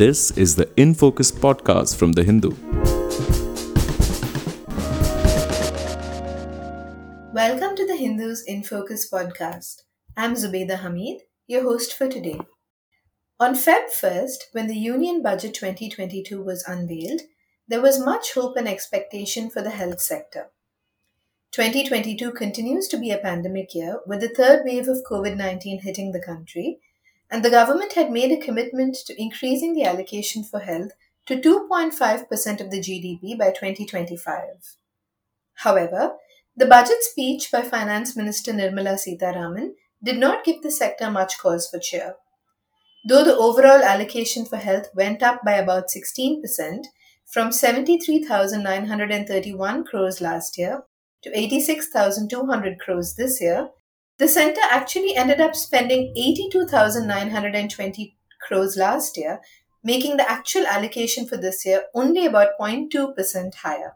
This 0.00 0.30
is 0.30 0.56
the 0.56 0.66
In 0.80 0.94
Focus 0.94 1.30
podcast 1.30 1.94
from 1.98 2.12
The 2.12 2.24
Hindu. 2.24 2.52
Welcome 7.34 7.76
to 7.76 7.86
the 7.86 7.96
Hindus 7.96 8.42
in 8.46 8.62
Focus 8.62 9.10
podcast. 9.10 9.82
I'm 10.16 10.36
Zubeda 10.36 10.78
Hamid, 10.78 11.24
your 11.46 11.64
host 11.64 11.92
for 11.92 12.08
today. 12.08 12.40
On 13.38 13.52
Feb 13.52 13.90
1st, 13.94 14.38
when 14.52 14.68
the 14.68 14.78
Union 14.78 15.22
Budget 15.22 15.52
2022 15.52 16.42
was 16.42 16.64
unveiled, 16.66 17.20
there 17.68 17.82
was 17.82 18.02
much 18.02 18.32
hope 18.32 18.56
and 18.56 18.66
expectation 18.66 19.50
for 19.50 19.60
the 19.60 19.68
health 19.68 20.00
sector. 20.00 20.46
2022 21.52 22.32
continues 22.32 22.88
to 22.88 22.96
be 22.96 23.10
a 23.10 23.18
pandemic 23.18 23.74
year 23.74 24.00
with 24.06 24.22
the 24.22 24.30
third 24.34 24.62
wave 24.64 24.88
of 24.88 25.04
COVID 25.04 25.36
19 25.36 25.80
hitting 25.82 26.12
the 26.12 26.22
country, 26.22 26.80
and 27.30 27.44
the 27.44 27.50
government 27.50 27.92
had 27.92 28.10
made 28.10 28.32
a 28.32 28.44
commitment 28.44 28.96
to 29.06 29.20
increasing 29.20 29.74
the 29.74 29.84
allocation 29.84 30.42
for 30.42 30.60
health 30.60 30.92
to 31.26 31.36
2.5% 31.36 32.60
of 32.60 32.70
the 32.70 32.80
GDP 32.80 33.38
by 33.38 33.50
2025. 33.50 34.78
However, 35.54 36.14
the 36.56 36.66
budget 36.66 37.02
speech 37.02 37.52
by 37.52 37.62
Finance 37.62 38.16
Minister 38.16 38.52
Nirmala 38.52 38.98
Sitharaman 38.98 39.74
did 40.02 40.18
not 40.18 40.44
give 40.44 40.62
the 40.62 40.70
sector 40.70 41.10
much 41.10 41.38
cause 41.38 41.68
for 41.68 41.78
cheer. 41.78 42.14
Though 43.08 43.24
the 43.24 43.36
overall 43.36 43.82
allocation 43.82 44.44
for 44.44 44.56
health 44.56 44.88
went 44.94 45.22
up 45.22 45.42
by 45.44 45.52
about 45.52 45.88
16% 45.88 46.84
from 47.26 47.52
73,931 47.52 49.84
crores 49.84 50.20
last 50.20 50.58
year 50.58 50.82
to 51.22 51.38
86,200 51.38 52.80
crores 52.80 53.14
this 53.14 53.40
year, 53.40 53.68
the 54.20 54.28
center 54.28 54.60
actually 54.70 55.16
ended 55.16 55.40
up 55.40 55.56
spending 55.56 56.12
82,920 56.14 58.16
crores 58.46 58.76
last 58.76 59.16
year, 59.16 59.40
making 59.82 60.18
the 60.18 60.30
actual 60.30 60.66
allocation 60.66 61.26
for 61.26 61.38
this 61.38 61.64
year 61.64 61.84
only 61.94 62.26
about 62.26 62.50
0.2% 62.60 63.54
higher. 63.54 63.94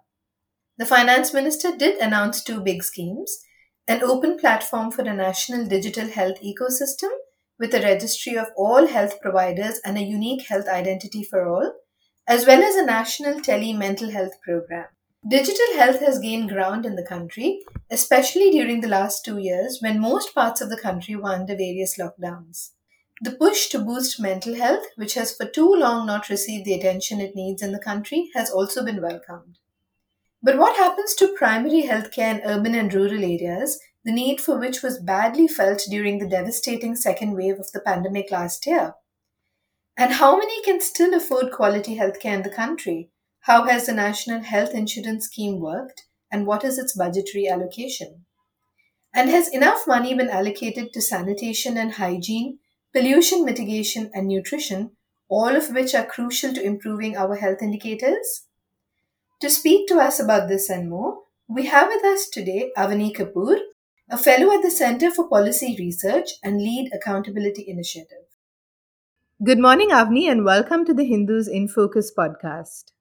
The 0.79 0.87
finance 0.87 1.35
minister 1.35 1.77
did 1.77 1.99
announce 1.99 2.43
two 2.43 2.61
big 2.61 2.83
schemes 2.83 3.39
an 3.87 4.03
open 4.03 4.39
platform 4.39 4.91
for 4.91 5.03
a 5.03 5.13
national 5.13 5.67
digital 5.67 6.09
health 6.09 6.39
ecosystem 6.43 7.11
with 7.59 7.75
a 7.75 7.83
registry 7.83 8.35
of 8.35 8.47
all 8.57 8.87
health 8.87 9.21
providers 9.21 9.79
and 9.85 9.99
a 9.99 10.03
unique 10.03 10.49
health 10.49 10.67
identity 10.67 11.23
for 11.23 11.47
all, 11.47 11.75
as 12.27 12.47
well 12.47 12.63
as 12.63 12.77
a 12.77 12.87
national 12.87 13.43
tele 13.43 13.75
mental 13.75 14.11
health 14.11 14.41
program. 14.43 14.87
Digital 15.27 15.79
health 15.79 16.01
has 16.01 16.19
gained 16.19 16.51
ground 16.51 16.85
in 16.85 16.97
the 16.97 17.07
country, 17.07 17.63
especially 17.91 18.51
during 18.51 18.83
the 18.83 18.89
last 18.89 19.25
two 19.25 19.39
years 19.39 19.79
when 19.81 19.99
most 19.99 20.35
parts 20.35 20.61
of 20.61 20.69
the 20.69 20.77
country 20.77 21.17
were 21.17 21.33
under 21.33 21.57
various 21.57 21.97
lockdowns. 21.97 22.73
The 23.23 23.31
push 23.31 23.69
to 23.69 23.79
boost 23.79 24.21
mental 24.21 24.55
health, 24.55 24.85
which 24.97 25.15
has 25.15 25.35
for 25.35 25.47
too 25.47 25.73
long 25.73 26.07
not 26.07 26.29
received 26.29 26.67
the 26.67 26.75
attention 26.75 27.23
it 27.23 27.35
needs 27.35 27.63
in 27.63 27.73
the 27.73 27.79
country, 27.79 28.29
has 28.35 28.51
also 28.51 28.85
been 28.85 29.01
welcomed. 29.01 29.61
But 30.43 30.59
what 30.59 30.77
happens 30.77 31.15
to 31.15 31.35
primary 31.35 31.85
healthcare 31.85 32.39
in 32.39 32.43
urban 32.45 32.75
and 32.75 32.93
rural 32.93 33.25
areas, 33.25 33.81
the 34.05 34.13
need 34.13 34.43
for 34.43 34.59
which 34.59 34.83
was 34.83 34.99
badly 34.99 35.49
felt 35.49 35.81
during 35.89 36.19
the 36.19 36.29
devastating 36.29 36.97
second 36.97 37.35
wave 37.35 37.59
of 37.59 37.73
the 37.73 37.81
pandemic 37.81 38.31
last 38.31 38.67
year? 38.67 38.93
And 39.97 40.13
how 40.13 40.37
many 40.37 40.63
can 40.65 40.83
still 40.83 41.15
afford 41.15 41.51
quality 41.51 41.97
healthcare 41.97 42.35
in 42.35 42.43
the 42.43 42.51
country? 42.51 43.09
How 43.47 43.65
has 43.65 43.85
the 43.85 43.93
National 43.93 44.41
Health 44.41 44.73
Insurance 44.73 45.27
Scheme 45.27 45.61
worked, 45.61 46.07
and 46.33 46.47
what 46.47 46.65
is 46.65 46.79
its 46.79 46.97
budgetary 46.97 47.47
allocation? 47.47 48.25
And 49.15 49.29
has 49.29 49.49
enough 49.49 49.87
money 49.87 50.15
been 50.15 50.31
allocated 50.31 50.95
to 50.95 51.03
sanitation 51.03 51.77
and 51.77 51.93
hygiene, 51.93 52.61
pollution 52.95 53.45
mitigation, 53.45 54.11
and 54.15 54.29
nutrition, 54.29 54.93
all 55.29 55.55
of 55.55 55.69
which 55.75 55.95
are 55.95 56.07
crucial 56.07 56.55
to 56.55 56.65
improving 56.65 57.19
our 57.19 57.37
health 57.37 57.61
indicators? 57.61 58.47
To 59.43 59.51
speak 59.51 59.89
to 59.89 59.99
us 59.99 60.19
about 60.19 60.49
this 60.49 60.71
and 60.71 60.89
more, 60.89 61.19
we 61.47 61.67
have 61.67 61.89
with 61.89 62.03
us 62.03 62.31
today 62.31 62.71
Avani 62.79 63.15
Kapur, 63.15 63.59
a 64.09 64.17
fellow 64.17 64.55
at 64.55 64.63
the 64.63 64.71
Center 64.71 65.11
for 65.11 65.29
Policy 65.29 65.77
Research 65.79 66.31
and 66.43 66.63
lead 66.63 66.91
Accountability 66.95 67.67
Initiative. 67.69 68.25
Good 69.45 69.59
morning, 69.59 69.91
Avni, 69.91 70.31
and 70.31 70.47
welcome 70.47 70.87
to 70.87 70.95
the 70.95 71.05
Hindus 71.05 71.47
in 71.47 71.69
Focus 71.69 72.11
podcast. 72.11 72.94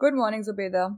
Good 0.00 0.14
morning, 0.14 0.44
Zubeda. 0.44 0.96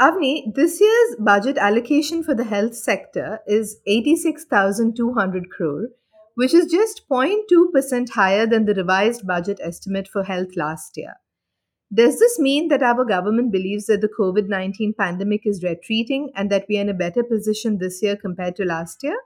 Avni, 0.00 0.54
this 0.54 0.80
year's 0.80 1.16
budget 1.18 1.58
allocation 1.58 2.22
for 2.22 2.36
the 2.36 2.44
health 2.44 2.76
sector 2.76 3.40
is 3.48 3.80
86,200 3.84 5.50
crore, 5.50 5.88
which 6.36 6.54
is 6.54 6.70
just 6.70 7.02
0.2% 7.10 8.10
higher 8.10 8.46
than 8.46 8.64
the 8.64 8.74
revised 8.74 9.26
budget 9.26 9.58
estimate 9.60 10.06
for 10.06 10.22
health 10.22 10.54
last 10.54 10.96
year. 10.96 11.14
Does 11.92 12.20
this 12.20 12.38
mean 12.38 12.68
that 12.68 12.84
our 12.84 13.04
government 13.04 13.50
believes 13.50 13.86
that 13.86 14.00
the 14.00 14.14
COVID 14.16 14.48
19 14.48 14.94
pandemic 14.96 15.40
is 15.44 15.64
retreating 15.64 16.30
and 16.36 16.48
that 16.52 16.66
we 16.68 16.78
are 16.78 16.82
in 16.82 16.88
a 16.88 16.94
better 16.94 17.24
position 17.24 17.78
this 17.78 18.04
year 18.04 18.16
compared 18.16 18.54
to 18.54 18.64
last 18.64 19.02
year? 19.02 19.18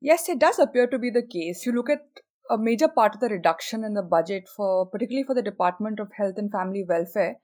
Yes, 0.00 0.28
it 0.28 0.40
does 0.40 0.58
appear 0.58 0.88
to 0.88 0.98
be 0.98 1.10
the 1.10 1.22
case. 1.22 1.64
You 1.64 1.72
look 1.72 1.90
at 1.90 2.02
a 2.50 2.56
major 2.56 2.88
part 2.88 3.14
of 3.14 3.20
the 3.20 3.28
reduction 3.28 3.84
in 3.84 3.94
the 3.94 4.02
budget 4.02 4.48
for 4.48 4.86
particularly 4.86 5.24
for 5.24 5.34
the 5.34 5.42
Department 5.42 6.00
of 6.00 6.10
Health 6.16 6.34
and 6.38 6.50
Family 6.50 6.84
Welfare 6.88 7.36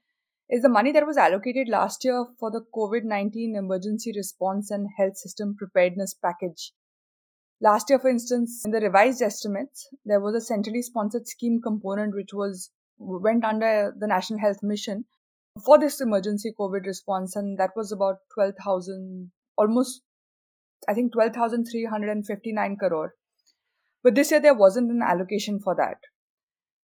is 0.49 0.63
the 0.63 0.69
money 0.69 0.93
that 0.93 1.07
was 1.07 1.17
allocated 1.17 1.69
last 1.69 2.05
year 2.05 2.27
for 2.39 2.51
the 2.51 2.63
COVID-19 2.75 3.57
emergency 3.57 4.13
response 4.15 4.71
and 4.71 4.89
health 4.97 5.17
system 5.17 5.57
preparedness 5.59 6.15
package. 6.15 6.73
Last 7.61 7.89
year, 7.89 7.99
for 7.99 8.09
instance, 8.09 8.63
in 8.65 8.73
the 8.73 8.81
revised 8.81 9.23
estimates, 9.23 9.89
there 10.05 10.21
was 10.21 10.35
a 10.35 10.41
centrally 10.41 10.83
sponsored 10.83 11.29
scheme 11.29 11.61
component 11.63 12.15
which 12.15 12.33
was 12.33 12.71
went 12.99 13.45
under 13.45 13.95
the 13.99 14.07
National 14.07 14.39
Health 14.39 14.63
Mission 14.63 15.05
for 15.65 15.79
this 15.79 16.01
emergency 16.01 16.53
COVID 16.59 16.85
response, 16.87 17.37
and 17.37 17.59
that 17.59 17.71
was 17.77 17.93
about 17.93 18.17
12,000, 18.35 19.31
almost, 19.57 20.03
I 20.89 20.95
think, 20.95 21.13
12,359 21.13 22.77
crore. 22.77 23.15
But 24.05 24.15
this 24.15 24.31
year 24.31 24.41
there 24.41 24.55
wasn't 24.55 24.93
an 24.93 25.03
allocation 25.03 25.59
for 25.59 25.75
that. 25.75 25.97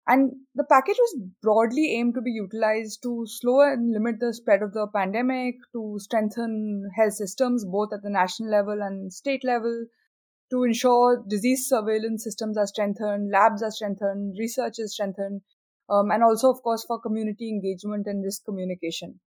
And 0.07 0.31
the 0.55 0.63
package 0.63 0.95
was 0.97 1.19
broadly 1.41 1.95
aimed 1.95 2.13
to 2.13 2.21
be 2.21 2.31
utilized 2.31 3.03
to 3.03 3.25
slow 3.27 3.59
and 3.59 3.91
limit 3.91 4.21
the 4.21 4.33
spread 4.33 4.61
of 4.61 4.71
the 4.71 4.87
pandemic, 4.87 5.55
to 5.73 5.97
strengthen 5.99 6.89
health 6.95 7.15
systems 7.15 7.65
both 7.65 7.91
at 7.91 8.03
the 8.03 8.09
national 8.09 8.49
level 8.49 8.81
and 8.81 9.11
state 9.11 9.43
level, 9.43 9.87
to 10.51 10.63
ensure 10.63 11.25
disease 11.27 11.67
surveillance 11.67 12.23
systems 12.23 12.57
are 12.57 12.67
strengthened, 12.67 13.31
labs 13.31 13.61
are 13.61 13.71
strengthened, 13.71 14.37
research 14.39 14.75
is 14.77 14.93
strengthened, 14.93 15.41
um, 15.89 16.09
and 16.09 16.23
also, 16.23 16.49
of 16.51 16.61
course, 16.63 16.85
for 16.85 17.01
community 17.01 17.49
engagement 17.49 18.07
and 18.07 18.23
risk 18.23 18.45
communication. 18.45 19.19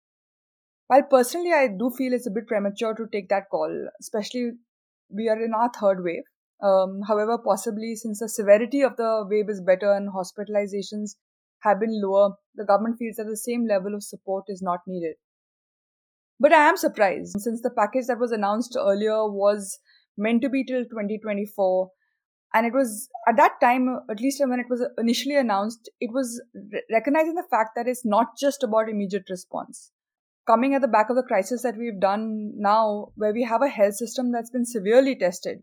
While 0.87 1.03
personally, 1.03 1.51
I 1.51 1.67
do 1.67 1.91
feel 1.97 2.13
it's 2.13 2.27
a 2.27 2.31
bit 2.31 2.47
premature 2.47 2.93
to 2.93 3.07
take 3.11 3.27
that 3.29 3.49
call, 3.49 3.89
especially 3.99 4.51
we 5.09 5.27
are 5.27 5.41
in 5.43 5.53
our 5.53 5.71
third 5.77 6.03
wave. 6.03 6.23
Um, 6.61 7.01
however, 7.07 7.37
possibly 7.37 7.95
since 7.95 8.19
the 8.19 8.27
severity 8.27 8.81
of 8.81 8.97
the 8.97 9.25
wave 9.29 9.49
is 9.49 9.61
better 9.61 9.93
and 9.93 10.09
hospitalizations 10.09 11.15
have 11.61 11.79
been 11.79 12.01
lower, 12.01 12.35
the 12.55 12.65
government 12.65 12.97
feels 12.97 13.15
that 13.15 13.27
the 13.27 13.37
same 13.37 13.65
level 13.67 13.95
of 13.95 14.03
support 14.03 14.45
is 14.47 14.61
not 14.61 14.79
needed. 14.87 15.15
But 16.39 16.53
I 16.53 16.69
am 16.69 16.77
surprised 16.77 17.39
since 17.39 17.61
the 17.61 17.69
package 17.69 18.07
that 18.07 18.19
was 18.19 18.31
announced 18.31 18.77
earlier 18.79 19.29
was 19.29 19.79
meant 20.17 20.41
to 20.41 20.49
be 20.49 20.63
till 20.63 20.83
2024. 20.83 21.89
And 22.53 22.65
it 22.65 22.73
was 22.73 23.09
at 23.27 23.37
that 23.37 23.59
time, 23.61 23.99
at 24.09 24.19
least 24.19 24.41
when 24.45 24.59
it 24.59 24.69
was 24.69 24.83
initially 24.97 25.35
announced, 25.35 25.89
it 25.99 26.11
was 26.11 26.41
re- 26.53 26.81
recognizing 26.91 27.35
the 27.35 27.47
fact 27.49 27.71
that 27.75 27.87
it's 27.87 28.05
not 28.05 28.37
just 28.39 28.63
about 28.63 28.89
immediate 28.89 29.29
response. 29.29 29.91
Coming 30.47 30.73
at 30.73 30.81
the 30.81 30.87
back 30.87 31.09
of 31.09 31.15
the 31.15 31.23
crisis 31.23 31.61
that 31.61 31.77
we've 31.77 31.99
done 31.99 32.53
now, 32.55 33.11
where 33.15 33.33
we 33.33 33.43
have 33.43 33.61
a 33.61 33.67
health 33.67 33.95
system 33.95 34.31
that's 34.31 34.49
been 34.49 34.65
severely 34.65 35.15
tested, 35.15 35.61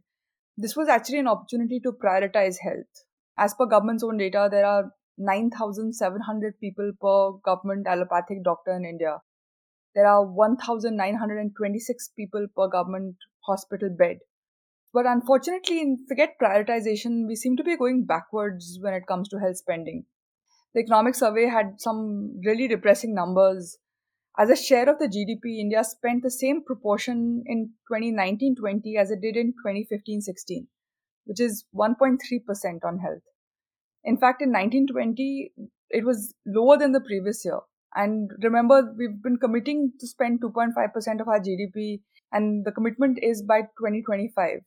this 0.57 0.77
was 0.77 0.89
actually 0.89 1.19
an 1.19 1.29
opportunity 1.29 1.81
to 1.81 1.93
prioritize 1.93 2.57
health. 2.63 3.05
As 3.39 3.55
per 3.55 3.67
government's 3.67 4.03
own 4.03 4.17
data, 4.17 4.49
there 4.51 4.65
are 4.65 4.93
9,700 5.19 6.61
people 6.61 6.93
per 7.01 7.33
government 7.45 7.87
allopathic 7.87 8.43
doctor 8.43 8.73
in 8.73 8.85
India. 8.85 9.19
There 9.95 10.07
are 10.07 10.25
1,926 10.25 12.09
people 12.17 12.47
per 12.57 12.69
government 12.69 13.17
hospital 13.47 13.89
bed. 13.91 14.19
But 14.93 15.07
unfortunately, 15.07 15.81
in 15.81 16.05
forget 16.09 16.37
prioritization, 16.41 17.27
we 17.27 17.37
seem 17.37 17.57
to 17.57 17.65
be 17.65 17.77
going 17.77 18.05
backwards 18.05 18.79
when 18.81 18.95
it 18.95 19.07
comes 19.07 19.29
to 19.29 19.39
health 19.39 19.59
spending. 19.59 20.05
The 20.75 20.81
economic 20.81 21.15
survey 21.15 21.47
had 21.47 21.81
some 21.81 22.41
really 22.45 22.69
depressing 22.69 23.15
numbers. 23.15 23.79
As 24.39 24.51
a 24.51 24.57
share 24.57 24.89
of 24.91 24.99
the 24.99 25.09
GDP, 25.09 25.61
India 25.61 25.83
spent 25.83 26.23
the 26.23 26.31
same 26.31 26.63
proportion 26.63 27.43
in 27.47 27.71
2019 27.89 28.57
20 28.57 28.97
as 28.99 29.11
it 29.11 29.23
did 29.23 29.35
in 29.35 29.53
2015 29.53 30.21
16, 30.21 30.67
which 31.25 31.41
is 31.41 31.65
1.3% 31.75 32.19
on 32.85 32.99
health. 32.99 33.23
In 34.05 34.19
fact, 34.19 34.43
in 34.43 34.51
1920, 34.51 35.53
it 35.91 36.05
was 36.05 36.35
lower 36.47 36.77
than 36.77 36.93
the 36.93 37.01
previous 37.01 37.45
year. 37.45 37.61
And 37.95 38.31
remember, 38.43 38.93
we've 38.99 39.23
been 39.23 39.39
committing 39.39 39.93
to 40.01 40.07
spend 40.07 40.43
2.5% 40.43 41.21
of 41.21 41.29
our 41.29 41.41
GDP, 41.41 42.03
and 42.31 42.67
the 42.67 42.73
commitment 42.73 43.19
is 43.23 43.43
by 43.43 43.63
2025. 43.63 44.61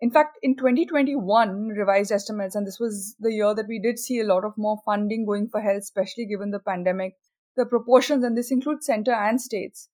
In 0.00 0.10
fact, 0.10 0.38
in 0.42 0.56
2021 0.56 1.68
revised 1.68 2.10
estimates, 2.10 2.54
and 2.54 2.66
this 2.66 2.80
was 2.80 3.16
the 3.20 3.32
year 3.32 3.54
that 3.54 3.68
we 3.68 3.78
did 3.78 3.98
see 3.98 4.18
a 4.18 4.24
lot 4.24 4.44
of 4.44 4.56
more 4.56 4.80
funding 4.84 5.26
going 5.26 5.48
for 5.48 5.60
health, 5.60 5.82
especially 5.82 6.26
given 6.26 6.50
the 6.50 6.58
pandemic, 6.58 7.16
the 7.56 7.66
proportions, 7.66 8.24
and 8.24 8.36
this 8.36 8.50
includes 8.50 8.86
center 8.86 9.12
and 9.12 9.40
states, 9.40 9.88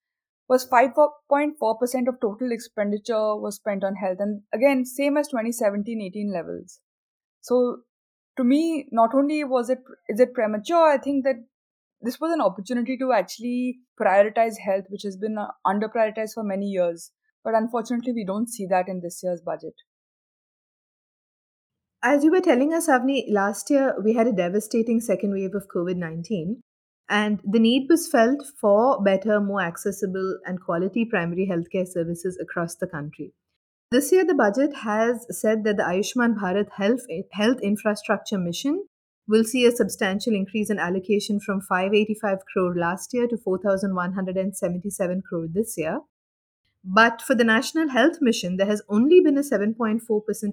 was 0.49 0.67
5.4% 0.69 2.09
of 2.09 2.21
total 2.21 2.51
expenditure 2.51 3.37
was 3.37 3.57
spent 3.57 3.85
on 3.85 3.95
health. 3.95 4.17
And 4.19 4.43
again, 4.53 4.85
same 4.85 5.17
as 5.17 5.29
2017-18 5.29 6.33
levels. 6.33 6.81
So 7.41 7.83
to 8.37 8.45
me, 8.45 8.87
not 8.91 9.15
only 9.15 9.45
was 9.45 9.71
it 9.71 9.79
is 10.09 10.21
it 10.21 10.35
premature, 10.35 10.91
I 10.91 10.99
think 10.99 11.25
that 11.25 11.37
this 12.01 12.19
was 12.19 12.33
an 12.33 12.41
opportunity 12.41 12.97
to 12.99 13.13
actually 13.13 13.79
prioritize 14.01 14.59
health, 14.65 14.87
which 14.89 15.03
has 15.03 15.17
been 15.17 15.37
uh, 15.39 15.49
under 15.65 15.89
prioritized 15.89 16.35
for 16.35 16.43
many 16.43 16.67
years. 16.67 17.13
But 17.45 17.55
unfortunately, 17.55 18.13
we 18.13 18.25
don't 18.25 18.49
see 18.49 18.67
that 18.67 18.89
in 18.89 19.01
this 19.01 19.21
year's 19.23 19.41
budget. 19.41 19.75
As 22.03 22.25
you 22.25 22.31
were 22.31 22.41
telling 22.41 22.73
us, 22.73 22.89
Avni, 22.89 23.25
last 23.31 23.69
year 23.71 23.95
we 24.03 24.15
had 24.15 24.27
a 24.27 24.33
devastating 24.33 25.01
second 25.01 25.33
wave 25.33 25.55
of 25.55 25.69
COVID 25.69 25.97
19, 25.97 26.63
and 27.11 27.41
the 27.45 27.59
need 27.59 27.89
was 27.91 28.09
felt 28.09 28.47
for 28.61 29.03
better, 29.03 29.41
more 29.41 29.61
accessible, 29.61 30.39
and 30.47 30.61
quality 30.61 31.05
primary 31.05 31.47
healthcare 31.51 31.87
services 31.87 32.39
across 32.41 32.77
the 32.77 32.87
country. 32.87 33.35
This 33.91 34.13
year, 34.13 34.25
the 34.25 34.35
budget 34.35 34.77
has 34.85 35.27
said 35.37 35.65
that 35.65 35.77
the 35.77 35.83
Ayushman 35.83 36.37
Bharat 36.37 36.71
Health, 36.77 37.01
Health 37.33 37.59
Infrastructure 37.61 38.39
Mission 38.39 38.85
will 39.27 39.43
see 39.43 39.67
a 39.67 39.73
substantial 39.73 40.33
increase 40.33 40.71
in 40.71 40.79
allocation 40.79 41.41
from 41.41 41.61
585 41.61 42.39
crore 42.53 42.77
last 42.77 43.13
year 43.13 43.27
to 43.27 43.37
4,177 43.37 45.23
crore 45.29 45.47
this 45.53 45.75
year. 45.77 46.01
But 46.85 47.21
for 47.21 47.35
the 47.35 47.45
National 47.45 47.89
Health 47.89 48.19
Mission, 48.21 48.57
there 48.57 48.69
has 48.69 48.83
only 48.89 49.21
been 49.21 49.37
a 49.37 49.43
7.4% 49.43 50.01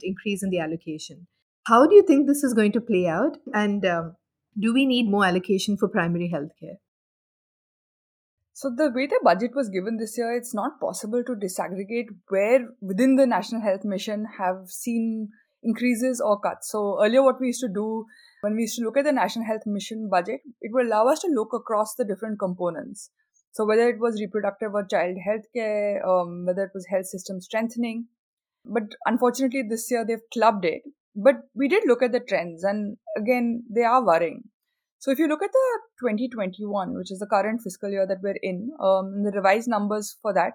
increase 0.01 0.43
in 0.43 0.49
the 0.49 0.59
allocation. 0.59 1.27
How 1.67 1.85
do 1.85 1.93
you 1.93 2.01
think 2.01 2.25
this 2.25 2.43
is 2.43 2.55
going 2.55 2.71
to 2.71 2.81
play 2.81 3.07
out? 3.07 3.37
And 3.53 3.85
um, 3.85 4.15
do 4.59 4.73
we 4.73 4.85
need 4.85 5.09
more 5.09 5.25
allocation 5.25 5.77
for 5.77 5.87
primary 5.87 6.31
healthcare? 6.33 6.77
So, 8.53 8.71
the 8.75 8.91
way 8.91 9.05
the 9.05 9.19
budget 9.23 9.51
was 9.53 9.69
given 9.69 9.97
this 9.97 10.17
year, 10.17 10.33
it's 10.33 10.55
not 10.55 10.79
possible 10.79 11.23
to 11.23 11.35
disaggregate 11.35 12.07
where 12.27 12.69
within 12.81 13.15
the 13.15 13.27
National 13.27 13.61
Health 13.61 13.85
Mission 13.85 14.25
have 14.39 14.69
seen 14.69 15.29
increases 15.61 16.19
or 16.19 16.39
cuts. 16.39 16.71
So, 16.71 16.97
earlier, 16.99 17.21
what 17.21 17.39
we 17.39 17.47
used 17.47 17.61
to 17.61 17.67
do 17.67 18.05
when 18.41 18.55
we 18.55 18.63
used 18.63 18.77
to 18.77 18.83
look 18.83 18.97
at 18.97 19.05
the 19.05 19.11
National 19.11 19.45
Health 19.45 19.67
Mission 19.67 20.09
budget, 20.09 20.41
it 20.59 20.71
would 20.73 20.87
allow 20.87 21.07
us 21.07 21.19
to 21.19 21.27
look 21.27 21.53
across 21.53 21.93
the 21.93 22.05
different 22.05 22.39
components. 22.39 23.11
So, 23.51 23.63
whether 23.63 23.87
it 23.89 23.99
was 23.99 24.19
reproductive 24.19 24.73
or 24.73 24.85
child 24.85 25.17
health 25.23 25.45
care, 25.55 26.03
um, 26.03 26.45
whether 26.47 26.63
it 26.63 26.71
was 26.73 26.87
health 26.89 27.05
system 27.05 27.39
strengthening. 27.39 28.07
But 28.65 28.95
unfortunately, 29.05 29.63
this 29.69 29.91
year 29.91 30.03
they've 30.03 30.29
clubbed 30.33 30.65
it 30.65 30.81
but 31.17 31.37
we 31.55 31.67
did 31.67 31.83
look 31.87 32.03
at 32.03 32.11
the 32.11 32.19
trends, 32.19 32.63
and 32.63 32.97
again, 33.17 33.63
they 33.73 33.81
are 33.81 34.05
worrying. 34.05 34.43
So 34.99 35.09
if 35.09 35.17
you 35.17 35.27
look 35.27 35.41
at 35.41 35.51
the 35.51 35.79
2021, 35.99 36.95
which 36.95 37.11
is 37.11 37.19
the 37.19 37.25
current 37.25 37.61
fiscal 37.63 37.89
year 37.89 38.05
that 38.05 38.19
we're 38.21 38.37
in, 38.41 38.69
um, 38.79 39.23
the 39.23 39.31
revised 39.33 39.67
numbers 39.67 40.15
for 40.21 40.31
that, 40.33 40.53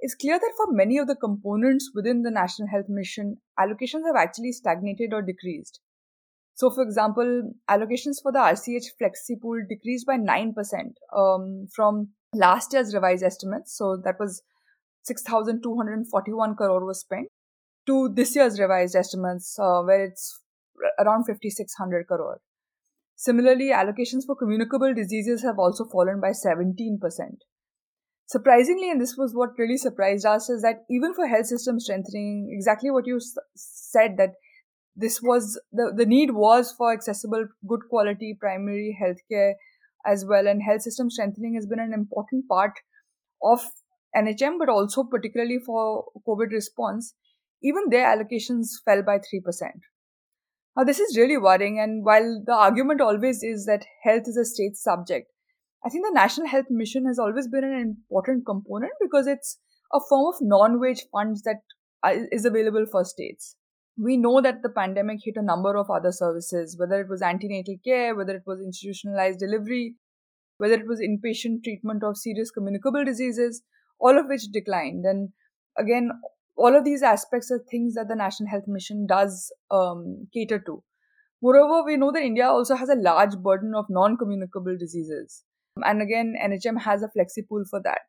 it's 0.00 0.16
clear 0.16 0.38
that 0.40 0.52
for 0.56 0.72
many 0.72 0.98
of 0.98 1.06
the 1.06 1.14
components 1.14 1.92
within 1.94 2.22
the 2.22 2.32
National 2.32 2.66
Health 2.66 2.86
Mission, 2.88 3.36
allocations 3.58 4.04
have 4.04 4.16
actually 4.16 4.50
stagnated 4.50 5.12
or 5.12 5.22
decreased. 5.22 5.78
So, 6.54 6.70
for 6.70 6.82
example, 6.82 7.52
allocations 7.70 8.16
for 8.20 8.32
the 8.32 8.40
RCH 8.40 8.86
Flexi 9.00 9.40
Pool 9.40 9.62
decreased 9.68 10.06
by 10.06 10.16
9% 10.16 10.52
um, 11.16 11.68
from 11.72 12.08
last 12.34 12.72
year's 12.72 12.92
revised 12.92 13.22
estimates. 13.22 13.76
So, 13.76 13.96
that 14.04 14.16
was 14.18 14.42
6,241 15.04 16.56
crore 16.56 16.84
was 16.84 17.00
spent 17.00 17.28
to 17.86 18.08
this 18.14 18.34
year's 18.36 18.60
revised 18.60 18.96
estimates, 18.96 19.58
uh, 19.58 19.82
where 19.82 20.04
it's 20.04 20.40
around 20.98 21.24
5,600 21.24 22.06
crore. 22.06 22.40
Similarly, 23.16 23.70
allocations 23.70 24.26
for 24.26 24.34
communicable 24.36 24.94
diseases 24.94 25.42
have 25.42 25.58
also 25.58 25.84
fallen 25.84 26.20
by 26.20 26.32
17%. 26.32 27.44
Surprisingly, 28.26 28.90
and 28.90 29.00
this 29.00 29.16
was 29.16 29.34
what 29.34 29.58
really 29.58 29.76
surprised 29.76 30.24
us, 30.26 30.48
is 30.48 30.62
that 30.62 30.84
even 30.90 31.14
for 31.14 31.26
health 31.26 31.46
system 31.46 31.78
strengthening, 31.78 32.48
exactly 32.50 32.90
what 32.90 33.06
you 33.06 33.16
s- 33.16 33.34
said 33.54 34.16
that 34.16 34.30
this 34.96 35.20
was 35.22 35.60
the, 35.72 35.92
the 35.96 36.06
need 36.06 36.32
was 36.32 36.72
for 36.72 36.92
accessible, 36.92 37.46
good 37.66 37.80
quality 37.88 38.36
primary 38.38 38.98
healthcare 39.00 39.54
as 40.06 40.24
well, 40.24 40.46
and 40.46 40.62
health 40.62 40.82
system 40.82 41.10
strengthening 41.10 41.54
has 41.54 41.66
been 41.66 41.78
an 41.78 41.92
important 41.92 42.48
part 42.48 42.72
of 43.42 43.60
NHM, 44.14 44.58
but 44.58 44.68
also 44.68 45.04
particularly 45.04 45.58
for 45.58 46.04
COVID 46.26 46.50
response 46.50 47.14
even 47.62 47.84
their 47.90 48.06
allocations 48.06 48.68
fell 48.84 49.02
by 49.02 49.18
3%. 49.18 49.20
Now, 50.76 50.84
this 50.84 51.00
is 51.00 51.18
really 51.18 51.36
worrying, 51.36 51.78
and 51.78 52.04
while 52.04 52.42
the 52.46 52.54
argument 52.54 53.00
always 53.00 53.42
is 53.42 53.66
that 53.66 53.84
health 54.02 54.22
is 54.26 54.36
a 54.36 54.44
state 54.44 54.76
subject, 54.76 55.30
I 55.84 55.90
think 55.90 56.06
the 56.06 56.14
National 56.14 56.46
Health 56.46 56.66
Mission 56.70 57.06
has 57.06 57.18
always 57.18 57.48
been 57.48 57.64
an 57.64 57.96
important 58.08 58.46
component 58.46 58.92
because 59.00 59.26
it's 59.26 59.58
a 59.92 60.00
form 60.08 60.32
of 60.32 60.40
non 60.40 60.80
wage 60.80 61.04
funds 61.12 61.42
that 61.42 61.56
is 62.30 62.44
available 62.44 62.86
for 62.90 63.04
states. 63.04 63.56
We 63.98 64.16
know 64.16 64.40
that 64.40 64.62
the 64.62 64.70
pandemic 64.70 65.18
hit 65.22 65.34
a 65.36 65.42
number 65.42 65.76
of 65.76 65.90
other 65.90 66.12
services, 66.12 66.76
whether 66.78 67.00
it 67.00 67.08
was 67.08 67.20
antenatal 67.20 67.76
care, 67.84 68.14
whether 68.14 68.34
it 68.34 68.44
was 68.46 68.60
institutionalized 68.60 69.38
delivery, 69.38 69.96
whether 70.56 70.74
it 70.74 70.86
was 70.86 71.00
inpatient 71.00 71.64
treatment 71.64 72.02
of 72.02 72.16
serious 72.16 72.50
communicable 72.50 73.04
diseases, 73.04 73.62
all 74.00 74.18
of 74.18 74.26
which 74.28 74.50
declined. 74.52 75.04
And 75.04 75.30
again, 75.76 76.10
all 76.56 76.76
of 76.76 76.84
these 76.84 77.02
aspects 77.02 77.50
are 77.50 77.58
things 77.70 77.94
that 77.94 78.08
the 78.08 78.16
National 78.16 78.48
Health 78.48 78.64
Mission 78.66 79.06
does 79.06 79.52
um, 79.70 80.28
cater 80.32 80.58
to. 80.60 80.82
Moreover, 81.42 81.84
we 81.84 81.96
know 81.96 82.12
that 82.12 82.22
India 82.22 82.46
also 82.46 82.76
has 82.76 82.88
a 82.88 82.94
large 82.94 83.36
burden 83.36 83.74
of 83.74 83.86
non 83.88 84.16
communicable 84.16 84.76
diseases. 84.78 85.42
And 85.76 86.02
again, 86.02 86.34
NHM 86.40 86.82
has 86.82 87.02
a 87.02 87.08
flexi 87.08 87.46
pool 87.48 87.64
for 87.68 87.80
that. 87.82 88.00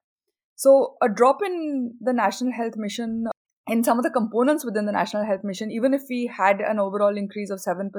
So, 0.56 0.96
a 1.02 1.10
drop 1.10 1.40
in 1.44 1.94
the 2.00 2.14
National 2.14 2.52
Health 2.52 2.76
Mission, 2.76 3.26
in 3.68 3.84
some 3.84 3.98
of 3.98 4.04
the 4.04 4.12
components 4.12 4.64
within 4.64 4.86
the 4.86 4.92
National 4.92 5.26
Health 5.26 5.44
Mission, 5.44 5.72
even 5.72 5.94
if 5.94 6.02
we 6.10 6.28
had 6.28 6.62
an 6.62 6.80
overall 6.80 7.18
increase 7.18 7.50
of 7.50 7.60
7%, 7.60 7.90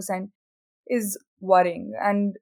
is 0.87 1.19
worrying. 1.41 1.95
And 2.01 2.37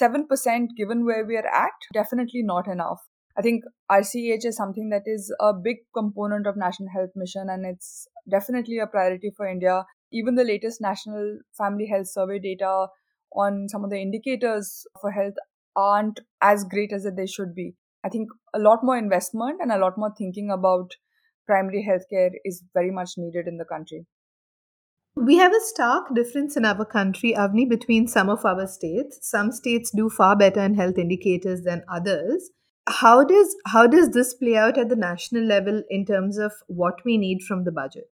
7%, 0.00 0.68
given 0.76 1.04
where 1.04 1.26
we 1.26 1.36
are 1.36 1.46
at, 1.46 1.72
definitely 1.92 2.42
not 2.42 2.68
enough. 2.68 3.00
I 3.36 3.42
think 3.42 3.64
RCH 3.90 4.44
is 4.44 4.56
something 4.56 4.90
that 4.90 5.02
is 5.06 5.34
a 5.40 5.52
big 5.52 5.78
component 5.92 6.46
of 6.46 6.56
National 6.56 6.88
Health 6.94 7.10
Mission 7.16 7.48
and 7.50 7.66
it's 7.66 8.06
definitely 8.30 8.78
a 8.78 8.86
priority 8.86 9.32
for 9.36 9.46
India. 9.46 9.84
Even 10.12 10.36
the 10.36 10.44
latest 10.44 10.80
National 10.80 11.38
Family 11.58 11.86
Health 11.86 12.08
Survey 12.08 12.38
data 12.38 12.86
on 13.34 13.68
some 13.68 13.82
of 13.82 13.90
the 13.90 14.00
indicators 14.00 14.86
for 15.00 15.10
health 15.10 15.34
aren't 15.74 16.20
as 16.40 16.62
great 16.62 16.92
as 16.92 17.04
they 17.16 17.26
should 17.26 17.54
be. 17.56 17.74
I 18.04 18.08
think 18.08 18.28
a 18.54 18.60
lot 18.60 18.84
more 18.84 18.96
investment 18.96 19.58
and 19.60 19.72
a 19.72 19.78
lot 19.78 19.98
more 19.98 20.14
thinking 20.16 20.50
about 20.50 20.92
primary 21.46 21.84
healthcare 21.88 22.30
is 22.44 22.62
very 22.72 22.92
much 22.92 23.14
needed 23.16 23.48
in 23.48 23.56
the 23.56 23.64
country. 23.64 24.06
We 25.16 25.36
have 25.36 25.52
a 25.52 25.60
stark 25.60 26.14
difference 26.14 26.56
in 26.56 26.64
our 26.64 26.84
country, 26.84 27.34
Avni, 27.36 27.68
between 27.68 28.06
some 28.06 28.28
of 28.28 28.44
our 28.44 28.66
states. 28.68 29.18
Some 29.22 29.50
states 29.50 29.90
do 29.94 30.08
far 30.08 30.36
better 30.36 30.60
in 30.60 30.74
health 30.74 30.98
indicators 30.98 31.62
than 31.62 31.82
others 31.88 32.50
how 32.86 33.24
does 33.24 33.56
how 33.66 33.86
does 33.86 34.10
this 34.10 34.34
play 34.34 34.56
out 34.56 34.78
at 34.78 34.88
the 34.88 34.96
national 34.96 35.44
level 35.44 35.82
in 35.88 36.04
terms 36.04 36.38
of 36.38 36.52
what 36.66 37.04
we 37.04 37.16
need 37.16 37.42
from 37.42 37.64
the 37.64 37.72
budget? 37.72 38.10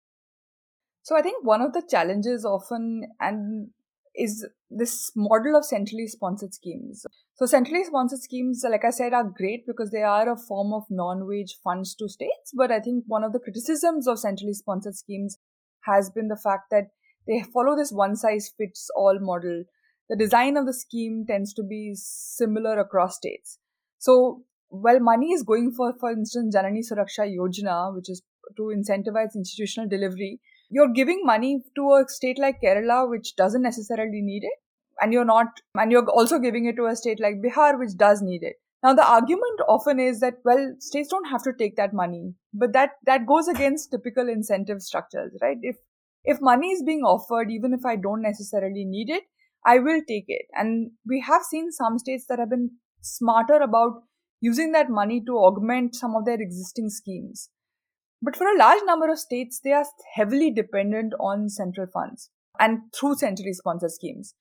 So 1.03 1.17
i 1.17 1.23
think 1.23 1.45
one 1.45 1.63
of 1.63 1.73
the 1.73 1.83
challenges 1.89 2.45
often 2.45 3.09
and 3.21 3.71
is 4.15 4.47
this 4.69 5.13
model 5.15 5.57
of 5.57 5.65
centrally 5.65 6.09
sponsored 6.09 6.53
schemes. 6.53 7.07
So 7.35 7.47
centrally 7.47 7.85
sponsored 7.85 8.21
schemes 8.21 8.65
like 8.69 8.85
i 8.85 8.91
said 8.91 9.13
are 9.13 9.25
great 9.25 9.67
because 9.67 9.91
they 9.91 10.03
are 10.03 10.31
a 10.31 10.37
form 10.37 10.73
of 10.75 10.85
non-wage 10.91 11.57
funds 11.63 11.95
to 11.97 12.09
states 12.09 12.53
but 12.55 12.73
i 12.73 12.81
think 12.81 13.05
one 13.07 13.25
of 13.25 13.33
the 13.33 13.39
criticisms 13.39 14.09
of 14.09 14.19
centrally 14.19 14.55
sponsored 14.55 14.97
schemes 14.97 15.39
has 15.83 16.11
been 16.11 16.29
the 16.29 16.37
fact 16.37 16.71
that 16.71 16.89
they 17.29 17.43
follow 17.43 17.77
this 17.77 17.93
one 17.93 18.17
size 18.17 18.53
fits 18.57 18.91
all 18.97 19.19
model. 19.21 19.65
The 20.09 20.17
design 20.17 20.57
of 20.57 20.65
the 20.65 20.73
scheme 20.73 21.27
tends 21.29 21.53
to 21.55 21.63
be 21.63 21.93
similar 21.95 22.79
across 22.79 23.17
states. 23.17 23.59
So 23.99 24.45
well, 24.71 25.01
money 25.01 25.33
is 25.33 25.43
going 25.43 25.73
for, 25.77 25.95
for 25.99 26.11
instance, 26.11 26.55
Janani 26.55 26.81
Suraksha 26.81 27.27
Yojana, 27.27 27.95
which 27.95 28.09
is 28.09 28.23
to 28.57 28.73
incentivize 28.75 29.35
institutional 29.35 29.89
delivery, 29.89 30.41
you're 30.71 30.93
giving 30.93 31.23
money 31.25 31.63
to 31.77 31.83
a 31.95 32.05
state 32.09 32.39
like 32.39 32.61
Kerala, 32.63 33.09
which 33.09 33.35
doesn't 33.37 33.63
necessarily 33.63 34.21
need 34.21 34.45
it, 34.45 34.59
and 35.01 35.13
you're 35.13 35.25
not, 35.25 35.47
and 35.75 35.91
you're 35.91 36.09
also 36.11 36.39
giving 36.39 36.67
it 36.67 36.77
to 36.77 36.87
a 36.87 36.97
state 36.97 37.21
like 37.21 37.37
Bihar, 37.37 37.79
which 37.79 37.97
does 37.97 38.21
need 38.23 38.43
it. 38.43 38.57
Now, 38.83 38.95
the 38.95 39.07
argument 39.07 39.61
often 39.67 39.99
is 39.99 40.21
that, 40.21 40.35
well, 40.45 40.75
states 40.79 41.09
don't 41.09 41.29
have 41.29 41.43
to 41.45 41.53
take 41.59 41.77
that 41.77 41.93
money, 41.93 42.35
but 42.55 42.73
that, 42.75 42.91
that 43.07 43.27
goes 43.27 43.49
against 43.49 43.91
typical 43.91 44.29
incentive 44.29 44.83
structures, 44.83 45.33
right? 45.43 45.57
If, 45.63 45.77
if 46.25 46.41
money 46.41 46.69
is 46.69 46.83
being 46.85 47.01
offered, 47.01 47.51
even 47.51 47.73
if 47.73 47.85
I 47.85 47.97
don't 47.97 48.23
necessarily 48.23 48.85
need 48.85 49.11
it, 49.11 49.25
I 49.67 49.79
will 49.81 50.01
take 50.07 50.27
it. 50.29 50.47
And 50.55 50.93
we 51.07 51.25
have 51.27 51.43
seen 51.43 51.73
some 51.73 51.99
states 51.99 52.27
that 52.29 52.39
have 52.39 52.51
been 52.51 52.71
smarter 53.01 53.57
about 53.57 54.03
using 54.41 54.73
that 54.73 54.91
money 54.91 55.23
to 55.27 55.37
augment 55.37 55.95
some 55.95 56.15
of 56.15 56.25
their 56.25 56.41
existing 56.41 56.91
schemes. 56.91 57.51
But 58.21 58.37
for 58.37 58.49
a 58.49 58.59
large 58.59 58.81
number 58.85 59.11
of 59.11 59.19
states, 59.19 59.61
they 59.63 59.73
are 59.73 59.85
heavily 60.15 60.51
dependent 60.51 61.13
on 61.21 61.49
central 61.49 61.87
funds 61.87 62.31
and 62.59 62.81
through 62.93 63.17
centrally 63.17 63.53
sponsored 63.53 63.93
schemes, 63.93 64.35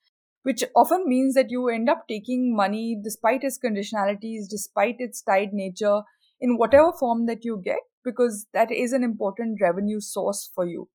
which 0.44 0.64
often 0.76 1.04
means 1.06 1.36
that 1.36 1.52
you 1.52 1.70
end 1.70 1.90
up 1.90 2.06
taking 2.08 2.56
money 2.56 2.98
despite 3.02 3.44
its 3.44 3.60
conditionalities, 3.64 4.48
despite 4.50 4.96
its 5.00 5.22
tied 5.22 5.54
nature, 5.54 6.02
in 6.40 6.58
whatever 6.58 6.92
form 6.92 7.26
that 7.28 7.44
you 7.44 7.62
get, 7.64 7.80
because 8.04 8.48
that 8.54 8.72
is 8.72 8.94
an 8.94 9.04
important 9.04 9.60
revenue 9.62 10.00
source 10.00 10.50
for 10.54 10.66
you. 10.66 10.90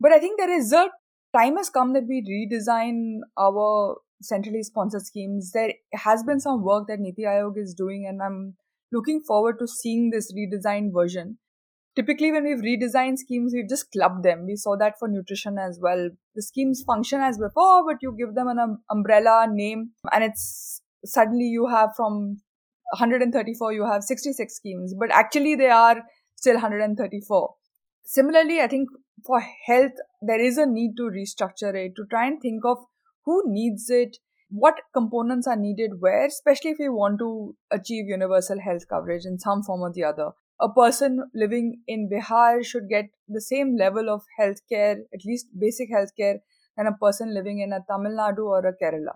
But 0.00 0.12
I 0.12 0.18
think 0.18 0.38
there 0.38 0.50
is 0.50 0.72
a 0.72 0.88
time 1.36 1.56
has 1.56 1.70
come 1.70 1.92
that 1.94 2.06
we 2.08 2.22
redesign 2.22 3.20
our 3.38 3.96
centrally 4.24 4.62
sponsored 4.62 5.06
schemes. 5.06 5.52
There 5.52 5.72
has 5.92 6.22
been 6.22 6.40
some 6.40 6.62
work 6.62 6.86
that 6.88 7.00
Niti 7.00 7.22
Aayog 7.22 7.56
is 7.56 7.74
doing, 7.74 8.06
and 8.08 8.22
I'm 8.22 8.56
looking 8.92 9.20
forward 9.26 9.58
to 9.58 9.68
seeing 9.68 10.10
this 10.10 10.32
redesigned 10.32 10.92
version. 10.92 11.38
Typically, 11.96 12.32
when 12.32 12.44
we've 12.44 12.58
redesigned 12.58 13.18
schemes, 13.18 13.52
we've 13.54 13.68
just 13.68 13.92
clubbed 13.92 14.24
them. 14.24 14.46
We 14.46 14.56
saw 14.56 14.76
that 14.78 14.98
for 14.98 15.06
nutrition 15.06 15.58
as 15.58 15.78
well. 15.80 16.10
The 16.34 16.42
schemes 16.42 16.82
function 16.84 17.20
as 17.20 17.38
before, 17.38 17.84
but 17.86 17.98
you 18.02 18.16
give 18.18 18.34
them 18.34 18.48
an 18.48 18.58
um, 18.58 18.78
umbrella 18.90 19.46
name, 19.48 19.90
and 20.12 20.24
it's 20.24 20.80
suddenly 21.04 21.44
you 21.44 21.66
have 21.66 21.90
from 21.96 22.38
134, 22.98 23.72
you 23.72 23.84
have 23.86 24.02
66 24.02 24.54
schemes, 24.54 24.94
but 24.98 25.10
actually 25.12 25.54
they 25.54 25.68
are 25.68 26.02
still 26.36 26.54
134. 26.54 27.54
Similarly, 28.04 28.60
I 28.60 28.66
think 28.66 28.88
for 29.24 29.40
health, 29.66 29.92
there 30.20 30.40
is 30.40 30.58
a 30.58 30.66
need 30.66 30.94
to 30.96 31.04
restructure 31.04 31.74
it, 31.74 31.94
to 31.96 32.04
try 32.10 32.26
and 32.26 32.40
think 32.40 32.64
of 32.64 32.78
who 33.24 33.42
needs 33.46 33.90
it, 33.90 34.18
what 34.50 34.80
components 34.92 35.46
are 35.46 35.56
needed 35.56 36.00
where, 36.00 36.26
especially 36.26 36.70
if 36.70 36.78
we 36.78 36.88
want 36.88 37.18
to 37.18 37.56
achieve 37.70 38.06
universal 38.06 38.60
health 38.60 38.88
coverage 38.88 39.24
in 39.24 39.38
some 39.38 39.62
form 39.62 39.80
or 39.80 39.92
the 39.92 40.04
other. 40.04 40.30
A 40.60 40.68
person 40.72 41.28
living 41.34 41.80
in 41.88 42.08
Bihar 42.08 42.64
should 42.64 42.88
get 42.88 43.06
the 43.28 43.40
same 43.40 43.76
level 43.76 44.08
of 44.08 44.22
healthcare, 44.40 44.98
at 45.12 45.24
least 45.24 45.46
basic 45.58 45.90
healthcare, 45.90 46.38
than 46.76 46.86
a 46.86 46.96
person 46.96 47.34
living 47.34 47.58
in 47.60 47.72
a 47.72 47.80
Tamil 47.90 48.12
Nadu 48.12 48.44
or 48.44 48.64
a 48.66 48.72
Kerala. 48.72 49.14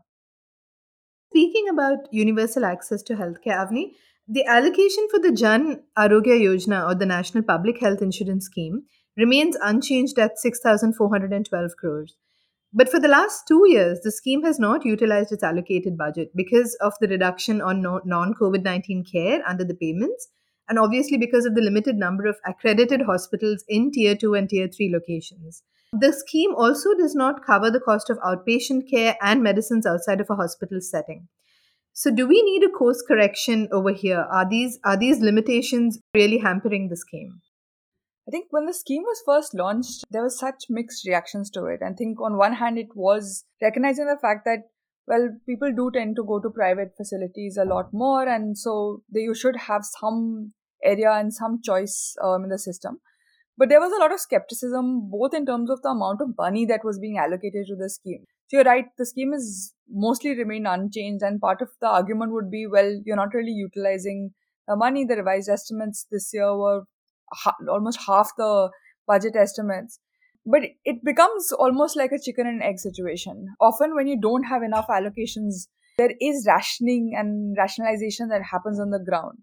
Speaking 1.31 1.69
about 1.71 2.13
universal 2.13 2.65
access 2.65 3.03
to 3.03 3.15
healthcare, 3.15 3.59
Avni, 3.65 3.93
the 4.27 4.45
allocation 4.47 5.07
for 5.11 5.21
the 5.21 5.33
Jan 5.33 5.83
Arogya 5.97 6.41
Yojana 6.41 6.89
or 6.89 6.95
the 6.95 7.07
National 7.07 7.43
Public 7.45 7.81
Health 7.81 8.03
Insurance 8.03 8.47
Scheme 8.47 8.83
remains 9.17 9.57
unchanged 9.63 10.19
at 10.19 10.39
6,412 10.39 11.77
crores. 11.79 12.17
But 12.73 12.91
for 12.91 13.01
the 13.01 13.09
last 13.09 13.49
two 13.49 13.65
years, 13.67 14.01
the 14.03 14.13
scheme 14.13 14.43
has 14.43 14.59
not 14.59 14.85
utilized 14.85 15.33
its 15.33 15.43
allocated 15.43 15.97
budget 15.97 16.31
because 16.37 16.77
of 16.83 16.93
the 17.01 17.09
reduction 17.09 17.63
on 17.63 17.81
non 17.81 18.35
COVID 18.35 18.63
19 18.63 19.05
care 19.11 19.43
under 19.47 19.65
the 19.65 19.75
payments, 19.75 20.29
and 20.69 20.79
obviously 20.79 21.17
because 21.17 21.47
of 21.47 21.55
the 21.55 21.63
limited 21.63 21.97
number 21.97 22.27
of 22.27 22.37
accredited 22.47 23.03
hospitals 23.03 23.65
in 23.69 23.91
Tier 23.91 24.15
2 24.15 24.35
and 24.35 24.51
Tier 24.51 24.69
3 24.69 24.93
locations. 24.93 25.63
The 25.93 26.13
scheme 26.13 26.55
also 26.55 26.95
does 26.95 27.15
not 27.15 27.47
cover 27.47 27.71
the 27.71 27.81
cost 27.81 28.11
of 28.11 28.19
outpatient 28.19 28.91
care 28.91 29.17
and 29.23 29.43
medicines 29.43 29.87
outside 29.87 30.21
of 30.21 30.29
a 30.29 30.37
hospital 30.37 30.83
setting. 30.83 31.29
So 31.95 32.11
do 32.11 32.29
we 32.29 32.43
need 32.43 32.63
a 32.63 32.71
course 32.71 33.03
correction 33.03 33.69
over 33.73 33.93
here? 33.93 34.21
Are 34.31 34.49
these 34.49 34.79
are 34.85 34.97
these 34.97 35.21
limitations 35.21 35.99
really 36.15 36.39
hampering 36.39 36.91
the 36.91 36.97
scheme? 36.97 37.41
I 38.29 38.31
think 38.31 38.49
when 38.51 38.67
the 38.67 38.75
scheme 38.75 39.05
was 39.05 39.23
first 39.25 39.55
launched, 39.55 40.05
there 40.11 40.23
was 40.23 40.39
such 40.39 40.67
mixed 40.69 41.07
reactions 41.07 41.49
to 41.51 41.65
it. 41.65 41.81
I 41.83 41.93
think 41.95 42.21
on 42.21 42.37
one 42.37 42.53
hand, 42.53 42.79
it 42.79 42.95
was 42.95 43.47
recognizing 43.63 44.07
the 44.07 44.19
fact 44.21 44.45
that 44.45 44.65
well, 45.07 45.31
people 45.47 45.73
do 45.75 45.91
tend 45.91 46.17
to 46.17 46.25
go 46.25 46.39
to 46.39 46.51
private 46.51 46.93
facilities 46.95 47.57
a 47.57 47.65
lot 47.65 47.95
more, 47.95 48.29
and 48.29 48.59
so 48.59 49.03
they, 49.11 49.21
you 49.21 49.35
should 49.35 49.57
have 49.57 49.81
some 49.83 50.53
area 50.85 51.11
and 51.11 51.33
some 51.33 51.61
choice 51.63 52.15
um, 52.23 52.45
in 52.45 52.51
the 52.51 52.59
system. 52.59 52.99
But 53.57 53.71
there 53.71 53.81
was 53.81 53.91
a 53.93 54.01
lot 54.01 54.13
of 54.13 54.21
skepticism, 54.21 55.09
both 55.11 55.33
in 55.33 55.47
terms 55.47 55.71
of 55.71 55.81
the 55.81 55.89
amount 55.89 56.21
of 56.21 56.37
money 56.37 56.67
that 56.67 56.85
was 56.85 56.99
being 56.99 57.17
allocated 57.17 57.67
to 57.69 57.77
the 57.77 57.89
scheme. 57.89 58.25
So 58.49 58.59
you're 58.59 58.65
right, 58.65 58.85
the 58.99 59.07
scheme 59.07 59.33
is 59.33 59.73
mostly 59.91 60.37
remained 60.37 60.67
unchanged, 60.69 61.23
and 61.23 61.41
part 61.41 61.63
of 61.63 61.71
the 61.81 61.89
argument 61.89 62.33
would 62.33 62.51
be, 62.51 62.67
well, 62.67 63.01
you're 63.07 63.17
not 63.17 63.33
really 63.33 63.53
utilizing 63.53 64.35
the 64.67 64.77
money. 64.77 65.07
The 65.07 65.17
revised 65.17 65.49
estimates 65.49 66.07
this 66.11 66.31
year 66.35 66.55
were 66.55 66.83
almost 67.69 68.01
half 68.07 68.31
the 68.37 68.71
budget 69.07 69.37
estimates. 69.37 69.99
But 70.47 70.63
it 70.85 71.05
becomes 71.05 71.53
almost 71.53 71.97
like 71.97 72.13
a 72.13 72.19
chicken 72.19 72.47
and 72.47 72.63
egg 72.63 72.79
situation. 72.79 73.49
Often, 73.61 73.95
when 73.95 74.07
you 74.07 74.19
don't 74.21 74.45
have 74.45 74.63
enough 74.63 74.87
allocations, 74.89 75.67
there 75.99 76.13
is 76.21 76.47
rationing 76.47 77.15
and 77.17 77.57
rationalization 77.57 78.29
that 78.29 78.43
happens 78.51 78.81
on 78.81 78.91
the 78.91 78.99
ground. 78.99 79.39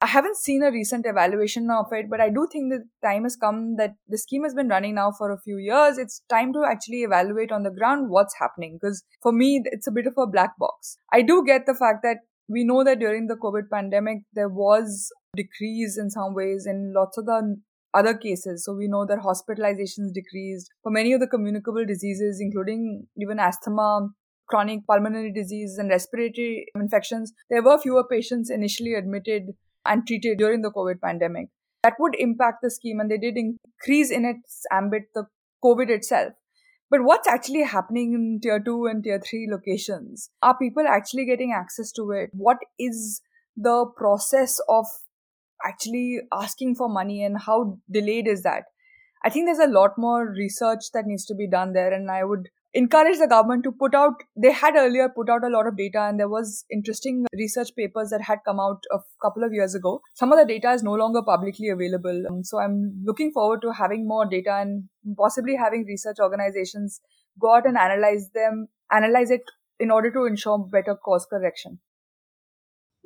I 0.00 0.06
haven't 0.06 0.36
seen 0.36 0.62
a 0.62 0.70
recent 0.70 1.06
evaluation 1.06 1.70
of 1.70 1.86
it, 1.92 2.10
but 2.10 2.20
I 2.20 2.28
do 2.28 2.46
think 2.52 2.70
the 2.70 2.84
time 3.02 3.22
has 3.22 3.36
come 3.36 3.76
that 3.76 3.94
the 4.06 4.18
scheme 4.18 4.42
has 4.42 4.52
been 4.52 4.68
running 4.68 4.96
now 4.96 5.12
for 5.16 5.32
a 5.32 5.40
few 5.40 5.56
years. 5.56 5.96
It's 5.96 6.20
time 6.28 6.52
to 6.52 6.64
actually 6.64 7.04
evaluate 7.04 7.50
on 7.50 7.62
the 7.62 7.70
ground 7.70 8.10
what's 8.10 8.34
happening 8.38 8.78
because 8.78 9.02
for 9.22 9.32
me, 9.32 9.62
it's 9.64 9.86
a 9.86 9.92
bit 9.92 10.06
of 10.06 10.12
a 10.18 10.26
black 10.26 10.58
box. 10.58 10.98
I 11.10 11.22
do 11.22 11.42
get 11.46 11.64
the 11.64 11.74
fact 11.74 12.02
that 12.02 12.18
we 12.48 12.64
know 12.64 12.84
that 12.84 12.98
during 12.98 13.28
the 13.28 13.36
COVID 13.36 13.70
pandemic, 13.72 14.18
there 14.34 14.50
was 14.50 15.10
decrease 15.34 15.98
in 15.98 16.10
some 16.10 16.34
ways 16.34 16.66
in 16.66 16.92
lots 16.94 17.18
of 17.18 17.26
the 17.26 17.56
other 17.92 18.14
cases. 18.14 18.64
So 18.64 18.74
we 18.74 18.88
know 18.88 19.06
that 19.06 19.18
hospitalizations 19.20 20.12
decreased 20.12 20.70
for 20.82 20.90
many 20.90 21.12
of 21.12 21.20
the 21.20 21.26
communicable 21.26 21.84
diseases, 21.86 22.38
including 22.40 23.06
even 23.16 23.38
asthma, 23.38 24.08
chronic 24.48 24.86
pulmonary 24.86 25.32
disease, 25.32 25.78
and 25.78 25.88
respiratory 25.88 26.66
infections. 26.74 27.32
There 27.50 27.62
were 27.62 27.78
fewer 27.78 28.04
patients 28.10 28.50
initially 28.50 28.94
admitted 28.94 29.54
and 29.86 30.06
treated 30.06 30.38
during 30.38 30.62
the 30.62 30.70
COVID 30.70 31.00
pandemic. 31.00 31.48
That 31.82 31.94
would 31.98 32.14
impact 32.18 32.58
the 32.62 32.70
scheme, 32.70 32.98
and 32.98 33.10
they 33.10 33.18
did 33.18 33.36
increase 33.36 34.10
in 34.10 34.24
its 34.24 34.62
ambit 34.72 35.02
the 35.14 35.26
COVID 35.62 35.90
itself. 35.90 36.32
But 36.90 37.04
what's 37.04 37.28
actually 37.28 37.62
happening 37.62 38.12
in 38.14 38.40
tier 38.42 38.60
2 38.60 38.86
and 38.86 39.04
tier 39.04 39.20
3 39.20 39.48
locations? 39.50 40.30
Are 40.42 40.56
people 40.56 40.84
actually 40.88 41.26
getting 41.26 41.52
access 41.52 41.92
to 41.92 42.10
it? 42.10 42.30
What 42.32 42.58
is 42.78 43.20
the 43.56 43.86
process 43.96 44.60
of 44.68 44.86
actually 45.64 46.20
asking 46.32 46.74
for 46.74 46.88
money 46.88 47.24
and 47.24 47.38
how 47.38 47.78
delayed 47.90 48.26
is 48.26 48.42
that? 48.42 48.64
I 49.24 49.30
think 49.30 49.46
there's 49.46 49.66
a 49.66 49.72
lot 49.72 49.92
more 49.96 50.28
research 50.28 50.92
that 50.92 51.06
needs 51.06 51.24
to 51.26 51.34
be 51.34 51.48
done 51.48 51.72
there, 51.72 51.92
and 51.92 52.10
I 52.10 52.24
would 52.24 52.48
encourage 52.74 53.18
the 53.18 53.28
government 53.28 53.62
to 53.62 53.70
put 53.72 53.94
out 53.94 54.22
they 54.36 54.50
had 54.50 54.74
earlier 54.76 55.08
put 55.08 55.30
out 55.30 55.44
a 55.44 55.48
lot 55.48 55.66
of 55.66 55.76
data 55.76 56.00
and 56.02 56.18
there 56.18 56.28
was 56.28 56.64
interesting 56.70 57.24
research 57.32 57.68
papers 57.76 58.10
that 58.10 58.20
had 58.20 58.38
come 58.44 58.58
out 58.58 58.82
a 58.92 58.98
couple 59.22 59.44
of 59.44 59.52
years 59.52 59.74
ago. 59.76 60.00
Some 60.14 60.32
of 60.32 60.38
the 60.38 60.44
data 60.44 60.72
is 60.72 60.82
no 60.82 60.94
longer 60.94 61.22
publicly 61.22 61.68
available. 61.68 62.24
Um, 62.28 62.42
so 62.42 62.58
i'm 62.58 63.00
looking 63.04 63.30
forward 63.30 63.62
to 63.62 63.72
having 63.72 64.08
more 64.08 64.26
data 64.26 64.56
and 64.60 64.84
possibly 65.16 65.56
having 65.56 65.84
research 65.86 66.16
organizations 66.20 67.00
go 67.40 67.54
out 67.54 67.66
and 67.66 67.78
analyze 67.78 68.30
them 68.34 68.66
analyze 68.90 69.30
it 69.30 69.42
in 69.78 69.90
order 69.90 70.10
to 70.10 70.24
ensure 70.24 70.58
better 70.58 70.96
course 70.96 71.26
correction 71.26 71.78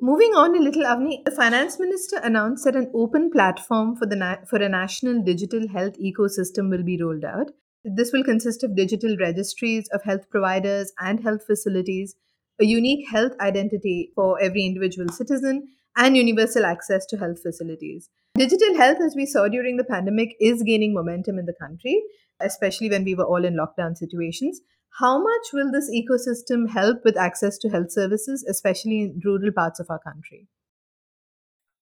Moving 0.01 0.33
on 0.33 0.55
a 0.55 0.61
little, 0.61 0.83
Avni, 0.83 1.25
the 1.25 1.31
finance 1.31 1.77
minister 1.77 2.17
announced 2.23 2.63
that 2.63 2.75
an 2.75 2.89
open 2.93 3.29
platform 3.29 3.97
for 3.97 4.05
the 4.05 4.15
na- 4.15 4.45
for 4.49 4.57
a 4.61 4.69
national 4.69 5.21
digital 5.23 5.67
health 5.67 5.97
ecosystem 5.99 6.69
will 6.69 6.83
be 6.83 6.97
rolled 7.01 7.25
out. 7.25 7.51
This 7.83 8.13
will 8.13 8.23
consist 8.23 8.63
of 8.63 8.77
digital 8.77 9.17
registries 9.17 9.89
of 9.89 10.03
health 10.03 10.29
providers 10.29 10.93
and 10.99 11.21
health 11.21 11.45
facilities, 11.45 12.15
a 12.61 12.65
unique 12.65 13.09
health 13.09 13.33
identity 13.41 14.11
for 14.15 14.39
every 14.41 14.65
individual 14.65 15.09
citizen, 15.09 15.67
and 15.97 16.15
universal 16.15 16.65
access 16.65 17.05
to 17.07 17.17
health 17.17 17.41
facilities. 17.41 18.09
Digital 18.35 18.75
health, 18.77 18.99
as 19.01 19.15
we 19.17 19.25
saw 19.25 19.49
during 19.49 19.75
the 19.75 19.83
pandemic, 19.83 20.35
is 20.39 20.63
gaining 20.63 20.93
momentum 20.93 21.37
in 21.37 21.45
the 21.45 21.59
country, 21.59 22.01
especially 22.39 22.89
when 22.89 23.03
we 23.03 23.15
were 23.15 23.25
all 23.25 23.43
in 23.43 23.57
lockdown 23.57 23.97
situations. 23.97 24.61
How 24.99 25.17
much 25.17 25.53
will 25.53 25.71
this 25.71 25.89
ecosystem 25.89 26.69
help 26.69 27.05
with 27.05 27.17
access 27.17 27.57
to 27.59 27.69
health 27.69 27.91
services, 27.91 28.43
especially 28.49 29.01
in 29.01 29.21
rural 29.23 29.51
parts 29.55 29.79
of 29.79 29.87
our 29.89 29.99
country? 29.99 30.47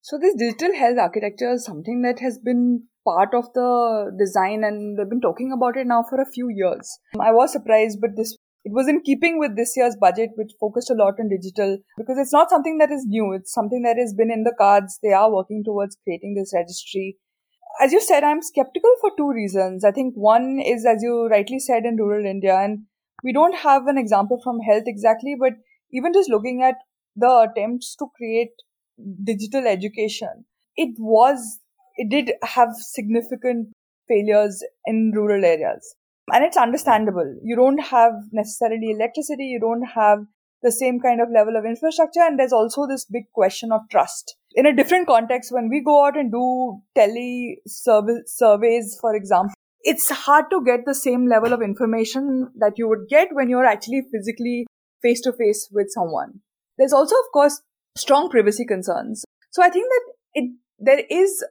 So, 0.01 0.17
this 0.19 0.35
digital 0.35 0.75
health 0.75 0.99
architecture 0.99 1.53
is 1.53 1.65
something 1.65 2.01
that 2.03 2.19
has 2.19 2.37
been 2.37 2.83
part 3.03 3.33
of 3.33 3.51
the 3.53 4.15
design 4.19 4.63
and 4.63 4.97
they've 4.97 5.09
been 5.09 5.21
talking 5.21 5.51
about 5.51 5.77
it 5.77 5.87
now 5.87 6.03
for 6.07 6.21
a 6.21 6.31
few 6.31 6.49
years. 6.49 6.99
I 7.19 7.31
was 7.31 7.51
surprised, 7.51 7.99
but 8.01 8.11
this 8.15 8.37
it 8.67 8.73
was 8.73 8.89
in 8.89 9.01
keeping 9.01 9.39
with 9.39 9.55
this 9.55 9.73
year's 9.77 9.95
budget, 9.95 10.31
which 10.35 10.51
focused 10.59 10.89
a 10.89 10.93
lot 10.93 11.15
on 11.19 11.29
digital, 11.29 11.77
because 11.97 12.17
it's 12.17 12.33
not 12.33 12.49
something 12.49 12.79
that 12.79 12.91
is 12.91 13.05
new. 13.07 13.31
It's 13.33 13.53
something 13.53 13.81
that 13.83 13.97
has 13.97 14.13
been 14.13 14.29
in 14.29 14.43
the 14.43 14.53
cards. 14.57 14.99
They 15.01 15.13
are 15.13 15.33
working 15.33 15.63
towards 15.63 15.97
creating 16.03 16.35
this 16.35 16.51
registry. 16.53 17.17
As 17.79 17.93
you 17.93 18.01
said, 18.01 18.23
I'm 18.25 18.41
skeptical 18.41 18.91
for 18.99 19.11
two 19.15 19.31
reasons. 19.31 19.85
I 19.85 19.91
think 19.91 20.15
one 20.15 20.59
is, 20.59 20.85
as 20.85 21.01
you 21.01 21.27
rightly 21.31 21.59
said, 21.59 21.85
in 21.85 21.95
rural 21.95 22.25
India, 22.25 22.57
and 22.57 22.79
we 23.23 23.33
don't 23.33 23.55
have 23.55 23.87
an 23.87 23.97
example 23.97 24.39
from 24.43 24.59
health 24.59 24.83
exactly, 24.85 25.35
but 25.39 25.53
even 25.91 26.13
just 26.13 26.29
looking 26.29 26.61
at 26.63 26.75
the 27.15 27.49
attempts 27.49 27.95
to 27.95 28.07
create 28.15 28.51
digital 29.23 29.65
education, 29.67 30.45
it 30.75 30.95
was 30.99 31.59
it 31.95 32.09
did 32.09 32.33
have 32.43 32.69
significant 32.75 33.69
failures 34.07 34.63
in 34.85 35.11
rural 35.15 35.43
areas. 35.43 35.95
And 36.31 36.43
it's 36.43 36.57
understandable. 36.57 37.39
You 37.41 37.55
don't 37.55 37.79
have 37.79 38.11
necessarily 38.31 38.91
electricity, 38.91 39.45
you 39.45 39.59
don't 39.59 39.87
have 39.95 40.19
the 40.61 40.71
same 40.71 40.99
kind 40.99 41.21
of 41.21 41.29
level 41.33 41.55
of 41.55 41.65
infrastructure. 41.65 42.21
And 42.21 42.37
there's 42.37 42.53
also 42.53 42.87
this 42.87 43.05
big 43.05 43.31
question 43.33 43.71
of 43.71 43.81
trust. 43.89 44.35
In 44.53 44.65
a 44.65 44.75
different 44.75 45.07
context, 45.07 45.51
when 45.51 45.69
we 45.69 45.81
go 45.81 46.05
out 46.05 46.17
and 46.17 46.31
do 46.31 46.81
tele 46.95 47.57
surveys, 47.65 48.97
for 48.99 49.15
example, 49.15 49.53
it's 49.81 50.09
hard 50.09 50.45
to 50.51 50.63
get 50.63 50.81
the 50.85 50.95
same 50.95 51.27
level 51.27 51.53
of 51.53 51.61
information 51.61 52.51
that 52.57 52.73
you 52.77 52.87
would 52.87 53.07
get 53.09 53.29
when 53.31 53.49
you're 53.49 53.65
actually 53.65 54.01
physically 54.11 54.65
face 55.01 55.21
to 55.21 55.33
face 55.33 55.69
with 55.71 55.87
someone. 55.89 56.39
There's 56.77 56.93
also, 56.93 57.15
of 57.15 57.31
course, 57.33 57.61
strong 57.95 58.29
privacy 58.29 58.65
concerns. 58.65 59.23
So 59.51 59.63
I 59.63 59.69
think 59.69 59.87
that 59.89 60.13
it, 60.33 60.51
there 60.79 61.03
is 61.09 61.43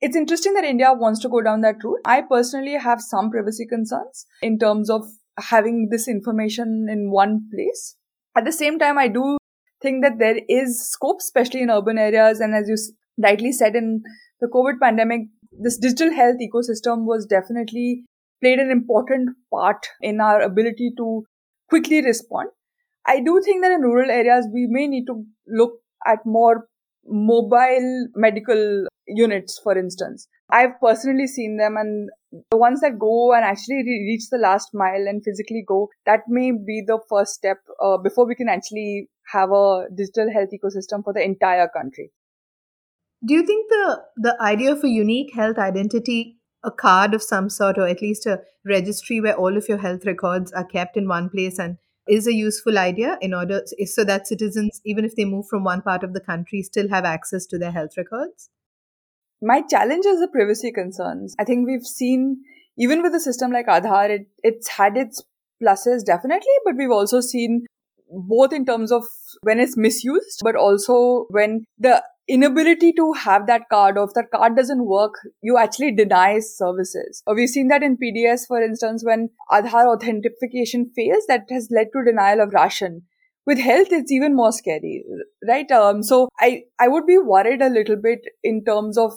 it's 0.00 0.16
interesting 0.16 0.52
that 0.54 0.64
India 0.64 0.92
wants 0.92 1.20
to 1.20 1.30
go 1.30 1.40
down 1.40 1.62
that 1.62 1.82
route. 1.82 2.00
I 2.04 2.20
personally 2.20 2.74
have 2.74 3.00
some 3.00 3.30
privacy 3.30 3.66
concerns 3.66 4.26
in 4.42 4.58
terms 4.58 4.90
of 4.90 5.06
having 5.38 5.88
this 5.90 6.08
information 6.08 6.88
in 6.90 7.10
one 7.10 7.48
place. 7.50 7.96
At 8.36 8.44
the 8.44 8.52
same 8.52 8.78
time, 8.78 8.98
I 8.98 9.08
do 9.08 9.38
think 9.80 10.02
that 10.02 10.18
there 10.18 10.40
is 10.46 10.90
scope, 10.90 11.20
especially 11.20 11.62
in 11.62 11.70
urban 11.70 11.96
areas. 11.96 12.40
And 12.40 12.54
as 12.54 12.68
you 12.68 12.76
rightly 13.22 13.52
said, 13.52 13.76
in 13.76 14.02
the 14.40 14.48
COVID 14.48 14.78
pandemic, 14.78 15.22
this 15.58 15.78
digital 15.78 16.12
health 16.12 16.36
ecosystem 16.40 17.04
was 17.04 17.26
definitely 17.26 18.04
played 18.40 18.58
an 18.58 18.70
important 18.70 19.30
part 19.50 19.86
in 20.00 20.20
our 20.20 20.40
ability 20.40 20.92
to 20.96 21.24
quickly 21.68 22.02
respond. 22.02 22.50
I 23.06 23.20
do 23.20 23.40
think 23.44 23.62
that 23.62 23.72
in 23.72 23.82
rural 23.82 24.10
areas, 24.10 24.46
we 24.52 24.66
may 24.68 24.86
need 24.86 25.06
to 25.06 25.24
look 25.46 25.72
at 26.06 26.24
more 26.24 26.66
mobile 27.06 28.08
medical 28.14 28.86
units, 29.06 29.60
for 29.62 29.76
instance. 29.76 30.26
I've 30.50 30.78
personally 30.80 31.26
seen 31.26 31.56
them, 31.56 31.76
and 31.76 32.10
the 32.50 32.56
ones 32.56 32.80
that 32.80 32.98
go 32.98 33.34
and 33.34 33.44
actually 33.44 33.82
reach 33.82 34.28
the 34.30 34.38
last 34.38 34.70
mile 34.74 35.06
and 35.08 35.22
physically 35.22 35.64
go, 35.66 35.88
that 36.06 36.20
may 36.28 36.52
be 36.52 36.82
the 36.86 36.98
first 37.08 37.34
step 37.34 37.58
uh, 37.82 37.98
before 37.98 38.26
we 38.26 38.34
can 38.34 38.48
actually 38.48 39.08
have 39.32 39.50
a 39.52 39.86
digital 39.94 40.30
health 40.32 40.50
ecosystem 40.52 41.02
for 41.02 41.12
the 41.12 41.22
entire 41.22 41.68
country. 41.68 42.10
Do 43.26 43.34
you 43.34 43.44
think 43.44 43.68
the 43.68 44.02
the 44.16 44.36
idea 44.40 44.72
of 44.72 44.84
a 44.84 44.88
unique 44.88 45.34
health 45.34 45.58
identity, 45.58 46.36
a 46.62 46.70
card 46.70 47.14
of 47.14 47.22
some 47.22 47.48
sort, 47.48 47.78
or 47.78 47.86
at 47.86 48.02
least 48.02 48.26
a 48.26 48.40
registry 48.64 49.20
where 49.20 49.36
all 49.36 49.56
of 49.56 49.68
your 49.68 49.78
health 49.78 50.04
records 50.04 50.52
are 50.52 50.64
kept 50.64 50.96
in 50.96 51.08
one 51.08 51.28
place 51.30 51.58
and 51.58 51.78
is 52.06 52.26
a 52.26 52.34
useful 52.34 52.78
idea 52.78 53.16
in 53.22 53.32
order 53.32 53.62
so 53.86 54.04
that 54.04 54.26
citizens 54.26 54.80
even 54.84 55.06
if 55.06 55.16
they 55.16 55.24
move 55.24 55.46
from 55.48 55.64
one 55.64 55.80
part 55.80 56.02
of 56.04 56.12
the 56.12 56.20
country 56.20 56.62
still 56.62 56.88
have 56.88 57.04
access 57.04 57.46
to 57.46 57.58
their 57.58 57.70
health 57.70 57.96
records 57.96 58.50
my 59.44 59.60
challenge 59.60 60.06
is 60.06 60.20
the 60.20 60.28
privacy 60.28 60.72
concerns. 60.72 61.34
I 61.38 61.44
think 61.44 61.66
we've 61.66 61.86
seen, 61.86 62.42
even 62.78 63.02
with 63.02 63.14
a 63.14 63.20
system 63.20 63.52
like 63.52 63.66
Aadhaar, 63.66 64.08
it, 64.08 64.26
it's 64.42 64.68
had 64.68 64.96
its 64.96 65.22
pluses 65.62 66.04
definitely, 66.04 66.56
but 66.64 66.76
we've 66.76 66.90
also 66.90 67.20
seen 67.20 67.66
both 68.10 68.52
in 68.52 68.64
terms 68.64 68.90
of 68.90 69.04
when 69.42 69.60
it's 69.60 69.76
misused, 69.76 70.40
but 70.42 70.56
also 70.56 71.26
when 71.28 71.64
the 71.78 72.02
inability 72.28 72.92
to 72.92 73.12
have 73.12 73.46
that 73.46 73.62
card 73.70 73.98
or 73.98 74.04
if 74.04 74.14
that 74.14 74.30
card 74.34 74.56
doesn't 74.56 74.86
work, 74.86 75.14
you 75.42 75.58
actually 75.58 75.94
deny 75.94 76.38
services. 76.38 77.22
Or 77.26 77.34
we've 77.34 77.48
seen 77.48 77.68
that 77.68 77.82
in 77.82 77.96
PDS, 77.96 78.46
for 78.46 78.62
instance, 78.62 79.04
when 79.04 79.30
Aadhaar 79.50 79.86
authentication 79.94 80.90
fails, 80.96 81.24
that 81.28 81.42
has 81.50 81.68
led 81.70 81.88
to 81.92 82.04
denial 82.04 82.40
of 82.40 82.52
ration. 82.54 83.02
With 83.46 83.58
health 83.58 83.88
it's 83.90 84.10
even 84.10 84.34
more 84.34 84.52
scary 84.52 85.04
right? 85.46 85.70
Um 85.70 86.02
so 86.02 86.28
i 86.40 86.62
i 86.80 86.88
would 86.88 87.04
be 87.06 87.18
worried 87.18 87.60
a 87.60 87.68
little 87.68 87.96
bit 87.96 88.20
in 88.42 88.64
terms 88.64 88.96
of 88.96 89.12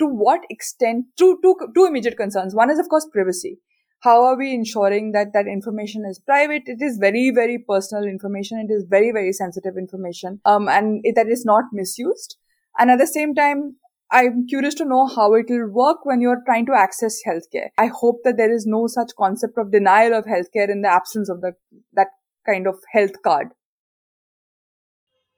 to 0.00 0.06
what 0.06 0.40
extent 0.50 1.04
two, 1.16 1.38
two, 1.44 1.54
two 1.76 1.84
immediate 1.84 2.16
concerns. 2.16 2.56
One 2.56 2.70
is 2.70 2.80
of 2.80 2.88
course 2.88 3.06
privacy 3.12 3.60
how 4.02 4.22
are 4.24 4.36
we 4.36 4.52
ensuring 4.52 5.12
that 5.12 5.32
that 5.32 5.46
information 5.46 6.04
is 6.08 6.18
private 6.18 6.62
it 6.66 6.82
is 6.82 6.98
very 6.98 7.30
very 7.34 7.58
personal 7.58 8.04
information 8.04 8.58
it 8.58 8.72
is 8.72 8.84
very 8.88 9.12
very 9.12 9.32
sensitive 9.32 9.76
information 9.76 10.40
um 10.44 10.68
and 10.68 11.00
it, 11.04 11.14
that 11.14 11.28
is 11.28 11.44
not 11.44 11.64
misused 11.72 12.36
and 12.78 12.90
at 12.90 12.98
the 12.98 13.06
same 13.06 13.34
time 13.34 13.76
I'm 14.14 14.46
curious 14.46 14.74
to 14.74 14.84
know 14.84 15.06
how 15.06 15.32
it 15.34 15.46
will 15.48 15.70
work 15.70 16.04
when 16.04 16.20
you're 16.20 16.42
trying 16.44 16.66
to 16.66 16.74
access 16.76 17.20
healthcare. 17.26 17.68
I 17.78 17.86
hope 17.86 18.18
that 18.24 18.36
there 18.36 18.52
is 18.52 18.66
no 18.66 18.86
such 18.86 19.12
concept 19.18 19.56
of 19.56 19.72
denial 19.72 20.12
of 20.12 20.26
healthcare 20.26 20.68
in 20.68 20.82
the 20.82 20.92
absence 20.92 21.30
of 21.30 21.40
the, 21.40 21.52
that 21.94 22.08
kind 22.46 22.66
of 22.66 22.74
health 22.92 23.22
card. 23.24 23.48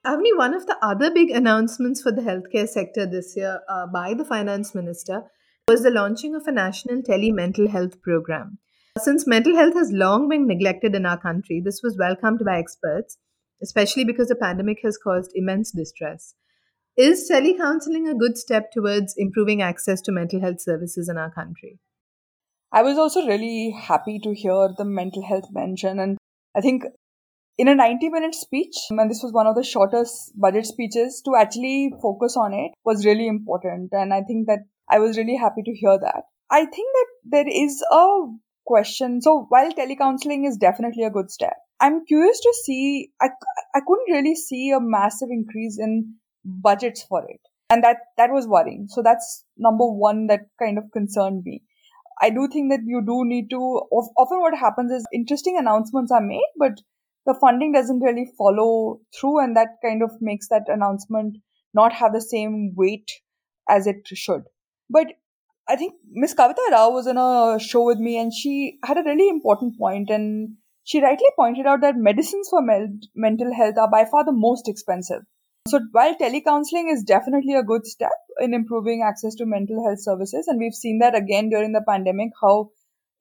Avni, 0.05 0.37
one 0.37 0.55
of 0.55 0.67
the 0.67 0.77
other 0.83 1.13
big 1.13 1.31
announcements 1.31 2.03
for 2.03 2.11
the 2.11 2.23
healthcare 2.23 2.69
sector 2.69 3.07
this 3.07 3.35
year 3.37 3.61
uh, 3.69 3.87
by 3.87 4.13
the 4.13 4.25
finance 4.25 4.75
minister 4.75 5.23
was 5.67 5.83
the 5.83 5.91
launching 5.91 6.35
of 6.35 6.47
a 6.47 6.53
national 6.53 7.03
tele 7.03 7.33
mental 7.33 7.69
health 7.69 8.01
program. 8.03 8.59
Since 8.99 9.27
mental 9.27 9.57
health 9.57 9.75
has 9.75 9.91
long 9.93 10.29
been 10.29 10.47
neglected 10.47 10.95
in 10.95 11.07
our 11.07 11.19
country, 11.19 11.63
this 11.65 11.81
was 11.83 11.97
welcomed 11.99 12.43
by 12.45 12.59
experts, 12.59 13.17
especially 13.63 14.05
because 14.05 14.29
the 14.29 14.35
pandemic 14.35 14.79
has 14.83 14.99
caused 14.99 15.33
immense 15.35 15.73
distress. 15.73 16.35
Is 16.97 17.29
telecounseling 17.31 18.09
a 18.09 18.15
good 18.15 18.37
step 18.37 18.71
towards 18.73 19.15
improving 19.17 19.63
access 19.63 20.01
to 20.03 20.13
mental 20.13 20.41
health 20.41 20.61
services 20.61 21.09
in 21.09 21.17
our 21.17 21.31
country? 21.31 21.81
I 22.71 22.83
was 22.83 22.99
also 22.99 23.27
really 23.27 23.71
happy 23.71 24.21
to 24.23 24.35
hear 24.35 24.69
the 24.77 24.85
mental 24.85 25.25
health 25.27 25.49
mention, 25.51 25.99
and 25.99 26.19
I 26.55 26.61
think 26.61 26.85
in 27.57 27.69
a 27.69 27.75
90 27.75 28.11
minute 28.11 28.35
speech, 28.35 28.77
and 28.91 29.11
this 29.11 29.23
was 29.23 29.33
one 29.33 29.47
of 29.47 29.55
the 29.55 29.65
shortest 29.65 30.39
budget 30.39 30.67
speeches, 30.67 31.23
to 31.25 31.37
actually 31.37 31.93
focus 32.03 32.37
on 32.37 32.53
it 32.53 32.73
was 32.85 33.07
really 33.07 33.27
important. 33.27 33.91
And 33.93 34.13
I 34.13 34.23
think 34.23 34.47
that 34.47 34.61
I 34.91 34.99
was 34.99 35.17
really 35.17 35.37
happy 35.37 35.63
to 35.65 35.75
hear 35.75 35.99
that. 35.99 36.25
I 36.51 36.61
think 36.61 36.89
that 36.93 37.07
there 37.25 37.49
is 37.49 37.83
a 37.91 38.19
question. 38.67 39.21
So 39.23 39.47
while 39.49 39.73
telecounseling 39.73 40.47
is 40.47 40.57
definitely 40.57 41.05
a 41.05 41.11
good 41.11 41.31
step, 41.31 41.55
I'm 41.81 42.05
curious 42.07 42.41
to 42.41 42.55
see, 42.65 43.11
I, 43.21 43.29
I 43.75 43.81
couldn't 43.87 44.13
really 44.13 44.35
see 44.35 44.71
a 44.71 44.81
massive 44.81 45.29
increase 45.31 45.79
in 45.79 46.15
budgets 46.45 47.03
for 47.03 47.25
it. 47.29 47.41
And 47.71 47.83
that, 47.83 47.97
that 48.19 48.31
was 48.31 48.47
worrying. 48.47 48.87
So 48.89 49.03
that's 49.03 49.45
number 49.57 49.87
one 49.87 50.27
that 50.29 50.43
kind 50.63 50.79
of 50.79 50.85
concerned 50.93 51.43
me. 51.45 51.63
I 52.23 52.31
do 52.31 52.49
think 52.53 52.71
that 52.71 52.81
you 52.85 53.03
do 53.05 53.25
need 53.25 53.51
to, 53.51 53.57
often 53.57 54.41
what 54.41 54.57
happens 54.57 54.93
is 54.93 55.05
interesting 55.13 55.57
announcements 55.59 56.13
are 56.13 56.21
made, 56.21 56.47
but 56.59 56.81
the 57.27 57.35
funding 57.41 57.73
doesn't 57.73 58.01
really 58.01 58.31
follow 58.39 59.01
through 59.19 59.43
and 59.43 59.57
that 59.57 59.69
kind 59.83 60.03
of 60.03 60.11
makes 60.21 60.49
that 60.49 60.65
announcement 60.69 61.39
not 61.73 61.93
have 61.93 62.13
the 62.13 62.21
same 62.21 62.73
weight 62.77 63.11
as 63.69 63.87
it 63.87 64.07
should. 64.07 64.43
But 64.91 65.07
I 65.69 65.77
think 65.77 65.95
Miss 66.11 66.35
Kavita 66.35 66.71
Rao 66.71 66.91
was 66.91 67.07
on 67.07 67.17
a 67.17 67.59
show 67.59 67.85
with 67.85 67.99
me 67.99 68.19
and 68.19 68.33
she 68.33 68.79
had 68.85 68.99
a 68.99 69.03
really 69.03 69.29
important 69.29 69.79
point 69.79 70.11
and 70.11 70.57
she 70.83 71.01
rightly 71.01 71.29
pointed 71.37 71.67
out 71.67 71.81
that 71.81 71.97
medicines 71.97 72.49
for 72.51 72.61
mental 73.15 73.55
health 73.55 73.79
are 73.79 73.91
by 73.91 74.05
far 74.05 74.25
the 74.25 74.33
most 74.33 74.69
expensive. 74.69 75.23
So 75.67 75.81
while 75.93 76.15
telecounseling 76.15 76.93
is 76.93 77.03
definitely 77.03 77.55
a 77.55 77.63
good 77.63 77.87
step 77.87 78.13
in 78.39 78.53
improving 78.53 79.03
access 79.03 79.35
to 79.37 79.47
mental 79.47 79.83
health 79.83 80.03
services, 80.03 80.47
and 80.47 80.59
we've 80.59 80.75
seen 80.75 80.99
that 80.99 81.15
again 81.15 81.49
during 81.49 81.73
the 81.73 81.85
pandemic, 81.89 82.33
how 82.43 82.69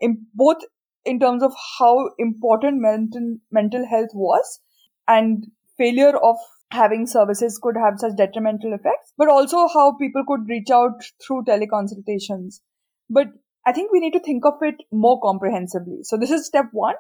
in 0.02 0.26
both 0.34 0.58
in 1.06 1.20
terms 1.20 1.42
of 1.42 1.54
how 1.80 2.10
important 2.20 2.82
mental 2.82 3.38
mental 3.50 3.88
health 3.88 4.10
was 4.14 4.60
and 5.08 5.48
failure 5.78 6.18
of 6.18 6.36
having 6.74 7.06
services 7.06 7.60
could 7.62 7.76
have 7.78 7.94
such 7.98 8.18
detrimental 8.18 8.74
effects, 8.74 9.14
but 9.18 9.30
also 9.30 9.68
how 9.68 9.96
people 10.00 10.24
could 10.28 10.50
reach 10.50 10.70
out 10.72 11.04
through 11.26 11.44
teleconsultations. 11.46 12.60
But 13.10 13.28
I 13.66 13.72
think 13.72 13.92
we 13.92 14.00
need 14.00 14.14
to 14.14 14.20
think 14.20 14.46
of 14.46 14.56
it 14.62 14.76
more 14.92 15.22
comprehensively. 15.22 16.00
So 16.04 16.18
this 16.18 16.32
is 16.32 16.46
step 16.46 16.66
one. 16.72 16.96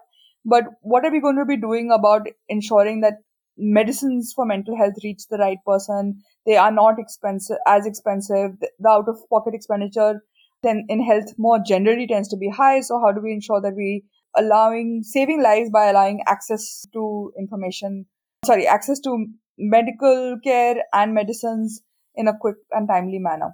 But 0.45 0.65
what 0.81 1.05
are 1.05 1.12
we 1.12 1.21
going 1.21 1.38
to 1.38 1.45
be 1.45 1.57
doing 1.57 1.89
about 1.91 2.27
ensuring 2.49 3.01
that 3.01 3.19
medicines 3.57 4.33
for 4.36 4.45
mental 4.45 4.77
health 4.77 4.95
reach 5.03 5.23
the 5.29 5.38
right 5.38 5.57
person? 5.65 6.21
They 6.45 6.57
are 6.57 6.71
not 6.71 6.99
expensive, 6.99 7.57
as 7.65 7.86
expensive. 7.86 8.51
The 8.79 8.89
out 8.89 9.07
of 9.07 9.17
pocket 9.29 9.53
expenditure 9.53 10.21
then 10.62 10.86
in 10.88 11.03
health 11.03 11.33
more 11.38 11.59
generally 11.65 12.07
tends 12.07 12.29
to 12.29 12.38
be 12.38 12.49
high. 12.49 12.81
So 12.81 12.99
how 12.99 13.12
do 13.12 13.21
we 13.21 13.33
ensure 13.33 13.62
that 13.62 13.75
we 13.75 14.03
allowing 14.36 15.01
saving 15.03 15.41
lives 15.41 15.69
by 15.69 15.88
allowing 15.88 16.21
access 16.27 16.86
to 16.93 17.31
information, 17.38 18.05
sorry, 18.45 18.67
access 18.67 18.99
to 19.01 19.27
medical 19.57 20.37
care 20.43 20.75
and 20.93 21.13
medicines 21.13 21.81
in 22.15 22.27
a 22.27 22.37
quick 22.37 22.57
and 22.71 22.87
timely 22.87 23.19
manner. 23.19 23.51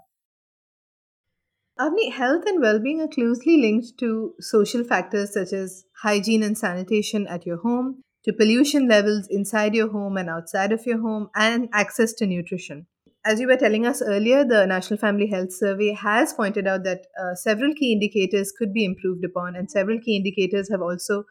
Avni, 1.79 2.12
health 2.12 2.43
and 2.45 2.62
well-being 2.62 2.99
are 2.99 3.07
closely 3.07 3.57
linked 3.57 3.97
to 3.99 4.33
social 4.39 4.83
factors 4.83 5.33
such 5.33 5.53
as 5.53 5.85
hygiene 6.01 6.43
and 6.43 6.57
sanitation 6.57 7.25
at 7.27 7.45
your 7.45 7.57
home, 7.57 8.01
to 8.25 8.33
pollution 8.33 8.88
levels 8.88 9.27
inside 9.29 9.73
your 9.73 9.89
home 9.89 10.17
and 10.17 10.29
outside 10.29 10.73
of 10.73 10.85
your 10.85 10.99
home, 10.99 11.29
and 11.35 11.69
access 11.71 12.12
to 12.13 12.25
nutrition 12.25 12.85
as 13.25 13.39
you 13.39 13.47
were 13.47 13.57
telling 13.57 13.85
us 13.85 14.01
earlier, 14.01 14.45
the 14.45 14.65
National 14.65 14.97
Family 14.97 15.27
Health 15.27 15.51
Survey 15.51 15.93
has 15.93 16.33
pointed 16.33 16.67
out 16.67 16.83
that 16.83 17.05
uh, 17.21 17.35
several 17.35 17.73
key 17.73 17.91
indicators 17.91 18.53
could 18.57 18.73
be 18.73 18.85
improved 18.85 19.25
upon, 19.25 19.55
and 19.55 19.69
several 19.69 19.99
key 19.99 20.15
indicators 20.15 20.69
have 20.69 20.81
also 20.81 21.25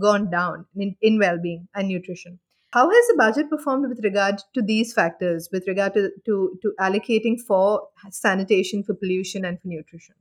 gone 0.00 0.30
down 0.30 0.66
in, 0.76 0.96
in 1.00 1.18
well 1.18 1.38
being 1.42 1.68
and 1.74 1.88
nutrition. 1.88 2.38
How 2.72 2.88
has 2.88 3.06
the 3.08 3.16
budget 3.18 3.50
performed 3.50 3.86
with 3.86 4.00
regard 4.02 4.36
to 4.54 4.62
these 4.62 4.94
factors, 4.94 5.50
with 5.52 5.64
regard 5.66 5.92
to, 5.92 6.10
to, 6.24 6.58
to 6.62 6.72
allocating 6.80 7.36
for 7.46 7.82
sanitation, 8.10 8.82
for 8.82 8.94
pollution, 8.94 9.44
and 9.44 9.60
for 9.60 9.68
nutrition? 9.68 10.14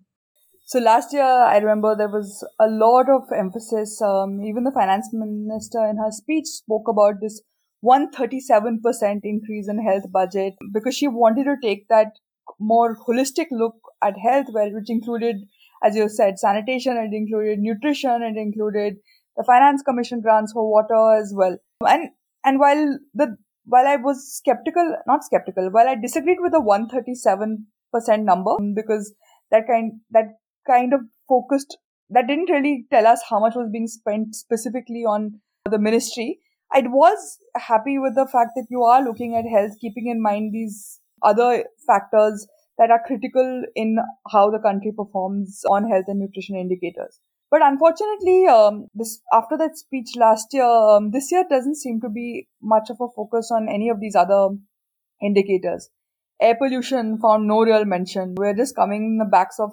So 0.65 0.79
last 0.79 1.13
year, 1.13 1.23
I 1.23 1.57
remember 1.59 1.95
there 1.95 2.09
was 2.09 2.45
a 2.59 2.67
lot 2.67 3.09
of 3.09 3.23
emphasis. 3.33 4.01
Um, 4.01 4.43
even 4.43 4.65
the 4.65 4.71
finance 4.71 5.09
minister 5.13 5.85
in 5.85 5.95
her 5.97 6.11
speech 6.11 6.45
spoke 6.45 6.89
about 6.89 7.21
this 7.21 7.41
137% 7.85 9.21
increase 9.23 9.69
in 9.69 9.85
health 9.85 10.11
budget 10.11 10.55
because 10.73 10.95
she 10.95 11.07
wanted 11.07 11.45
to 11.45 11.55
take 11.61 11.87
that 11.87 12.19
more 12.59 12.97
holistic 13.07 13.47
look 13.51 13.75
at 14.03 14.15
health, 14.17 14.47
which 14.49 14.89
included, 14.89 15.37
as 15.83 15.95
you 15.95 16.09
said, 16.09 16.37
sanitation, 16.37 16.97
it 16.97 17.15
included 17.15 17.59
nutrition, 17.59 18.21
it 18.21 18.37
included 18.37 18.95
the 19.37 19.43
finance 19.45 19.81
commission 19.81 20.19
grants 20.19 20.51
for 20.51 20.69
water 20.69 21.17
as 21.17 21.33
well. 21.33 21.57
And 21.87 22.09
and 22.43 22.59
while 22.59 22.99
the 23.13 23.37
while 23.65 23.87
I 23.87 23.95
was 23.95 24.35
skeptical, 24.35 24.95
not 25.07 25.23
skeptical, 25.23 25.69
while 25.69 25.87
I 25.87 25.95
disagreed 25.95 26.39
with 26.41 26.51
the 26.51 26.61
137% 26.61 28.23
number 28.23 28.51
um, 28.51 28.73
because 28.75 29.13
that 29.51 29.67
kind 29.67 29.99
that 30.11 30.25
kind 30.67 30.93
of 30.93 31.01
focused 31.27 31.77
that 32.09 32.27
didn't 32.27 32.49
really 32.49 32.85
tell 32.91 33.07
us 33.07 33.21
how 33.29 33.39
much 33.39 33.53
was 33.55 33.69
being 33.71 33.87
spent 33.87 34.35
specifically 34.35 35.03
on 35.03 35.39
the 35.69 35.79
ministry. 35.79 36.39
I 36.73 36.81
was 36.81 37.37
happy 37.55 37.97
with 37.97 38.15
the 38.15 38.27
fact 38.27 38.51
that 38.55 38.67
you 38.69 38.83
are 38.83 39.03
looking 39.03 39.35
at 39.35 39.45
health, 39.45 39.77
keeping 39.79 40.07
in 40.07 40.21
mind 40.21 40.53
these 40.53 40.99
other 41.23 41.65
factors 41.85 42.47
that 42.77 42.91
are 42.91 43.01
critical 43.05 43.63
in 43.75 43.97
how 44.31 44.49
the 44.49 44.59
country 44.59 44.91
performs 44.95 45.61
on 45.69 45.89
health 45.89 46.05
and 46.07 46.19
nutrition 46.19 46.55
indicators. 46.55 47.19
But 47.51 47.61
unfortunately, 47.61 48.47
um, 48.47 48.87
this 48.95 49.21
after 49.33 49.57
that 49.57 49.77
speech 49.77 50.11
last 50.15 50.47
year, 50.53 50.63
um, 50.63 51.11
this 51.11 51.29
year 51.33 51.43
doesn't 51.49 51.75
seem 51.75 51.99
to 51.99 52.09
be 52.09 52.47
much 52.61 52.89
of 52.89 52.95
a 53.01 53.11
focus 53.13 53.51
on 53.53 53.67
any 53.67 53.89
of 53.89 53.99
these 53.99 54.15
other 54.15 54.55
indicators. 55.21 55.89
Air 56.41 56.55
pollution 56.55 57.19
found 57.21 57.47
no 57.47 57.59
real 57.61 57.83
mention. 57.83 58.35
We're 58.37 58.55
just 58.55 58.73
coming 58.73 59.03
in 59.03 59.17
the 59.17 59.29
backs 59.29 59.59
of 59.59 59.71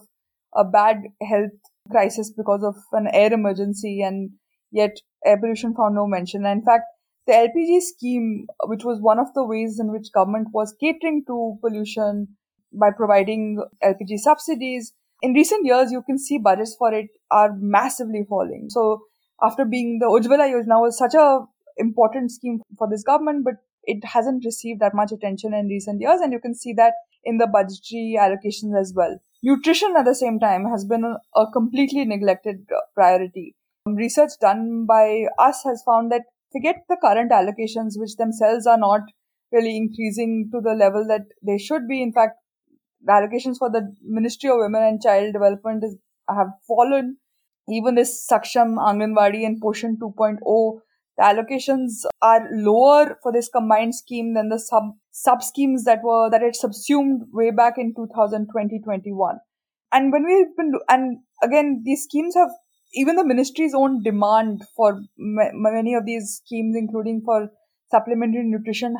a 0.55 0.65
bad 0.65 0.97
health 1.23 1.53
crisis 1.89 2.33
because 2.37 2.65
of 2.65 2.75
an 2.93 3.07
air 3.13 3.33
emergency, 3.33 4.03
and 4.03 4.31
yet 4.73 4.97
air 5.25 5.39
pollution 5.39 5.73
found 5.73 5.95
no 5.95 6.09
mention. 6.09 6.45
And 6.45 6.61
in 6.61 6.65
fact, 6.65 6.83
the 7.29 7.33
LPG 7.33 7.81
scheme, 7.83 8.47
which 8.65 8.85
was 8.85 9.01
one 9.01 9.21
of 9.21 9.33
the 9.35 9.45
ways 9.45 9.79
in 9.79 9.93
which 9.93 10.13
government 10.13 10.49
was 10.53 10.75
catering 10.81 11.23
to 11.29 11.59
pollution 11.61 12.37
by 12.73 12.89
providing 12.91 13.63
LPG 13.85 14.19
subsidies, 14.19 14.95
in 15.23 15.33
recent 15.33 15.65
years, 15.67 15.91
you 15.91 16.03
can 16.03 16.19
see 16.19 16.39
budgets 16.39 16.77
for 16.79 16.93
it 16.93 17.07
are 17.31 17.51
massively 17.59 18.25
falling. 18.29 18.67
So 18.71 19.03
after 19.43 19.65
being 19.65 19.99
the 20.01 20.07
Ujjwala 20.07 20.51
Yojana 20.51 20.81
was 20.81 20.99
such 20.99 21.15
a 21.15 21.41
important 21.77 22.33
scheme 22.33 22.61
for 22.77 22.89
this 22.91 23.03
government, 23.03 23.45
but 23.45 23.55
it 23.85 24.05
hasn't 24.05 24.45
received 24.45 24.81
that 24.81 24.95
much 24.95 25.13
attention 25.13 25.55
in 25.55 25.67
recent 25.67 26.01
years, 26.01 26.21
and 26.21 26.33
you 26.33 26.41
can 26.41 26.55
see 26.55 26.73
that 26.75 26.95
in 27.25 27.39
the 27.39 27.47
budgetary 27.47 28.17
allocations 28.19 28.79
as 28.79 28.93
well. 28.95 29.19
Nutrition 29.43 29.95
at 29.97 30.05
the 30.05 30.15
same 30.15 30.39
time 30.39 30.67
has 30.67 30.85
been 30.85 31.05
a 31.37 31.47
completely 31.53 32.05
neglected 32.05 32.67
uh, 32.75 32.81
priority. 32.95 33.55
Um, 33.87 33.95
research 33.95 34.33
done 34.41 34.85
by 34.87 35.27
us 35.39 35.63
has 35.65 35.83
found 35.87 36.11
that 36.11 36.23
forget 36.53 36.85
the 36.89 36.97
current 37.01 37.31
allocations, 37.31 37.93
which 37.97 38.17
themselves 38.17 38.67
are 38.67 38.79
not 38.79 39.01
really 39.53 39.77
increasing 39.77 40.51
to 40.53 40.61
the 40.61 40.75
level 40.75 41.07
that 41.07 41.27
they 41.43 41.57
should 41.57 41.89
be. 41.89 42.03
In 42.03 42.13
fact, 42.13 42.35
the 43.05 43.13
allocations 43.13 43.59
for 43.59 43.71
the 43.71 43.95
Ministry 44.03 44.51
of 44.51 44.57
Women 44.59 44.83
and 44.83 45.03
Child 45.03 45.33
Development 45.33 45.85
is, 45.85 45.97
have 46.29 46.49
fallen. 46.67 47.19
Even 47.71 47.97
this 47.97 48.27
Saksham, 48.31 48.77
Anganwadi, 48.77 49.45
and 49.45 49.61
Poshan 49.61 49.99
2.0, 49.99 50.81
the 51.19 51.23
allocations 51.23 52.05
are 52.23 52.49
lower 52.53 53.19
for 53.23 53.33
this 53.33 53.49
combined 53.49 53.95
scheme 53.95 54.35
than 54.35 54.49
the 54.49 54.59
sub 54.59 54.85
sub 55.11 55.43
schemes 55.43 55.85
that 55.85 56.03
were 56.03 56.31
that 56.31 56.43
it 56.43 56.55
subsumed 56.55 57.23
way 57.33 57.51
back 57.51 57.75
in 57.77 57.93
2020 57.95 58.81
21. 58.85 59.39
And 59.93 60.13
when 60.13 60.25
we've 60.25 60.57
been 60.57 60.73
and 60.89 61.19
again 61.43 61.83
these 61.85 62.05
schemes 62.05 62.35
have 62.37 62.51
even 62.95 63.17
the 63.17 63.25
ministry's 63.25 63.75
own 63.75 64.03
demand 64.03 64.63
for 64.77 65.01
many 65.17 65.95
of 65.95 66.07
these 66.07 66.41
schemes, 66.43 66.77
including 66.77 67.23
for 67.25 67.51
supplementary 67.91 68.45
nutrition, 68.45 68.97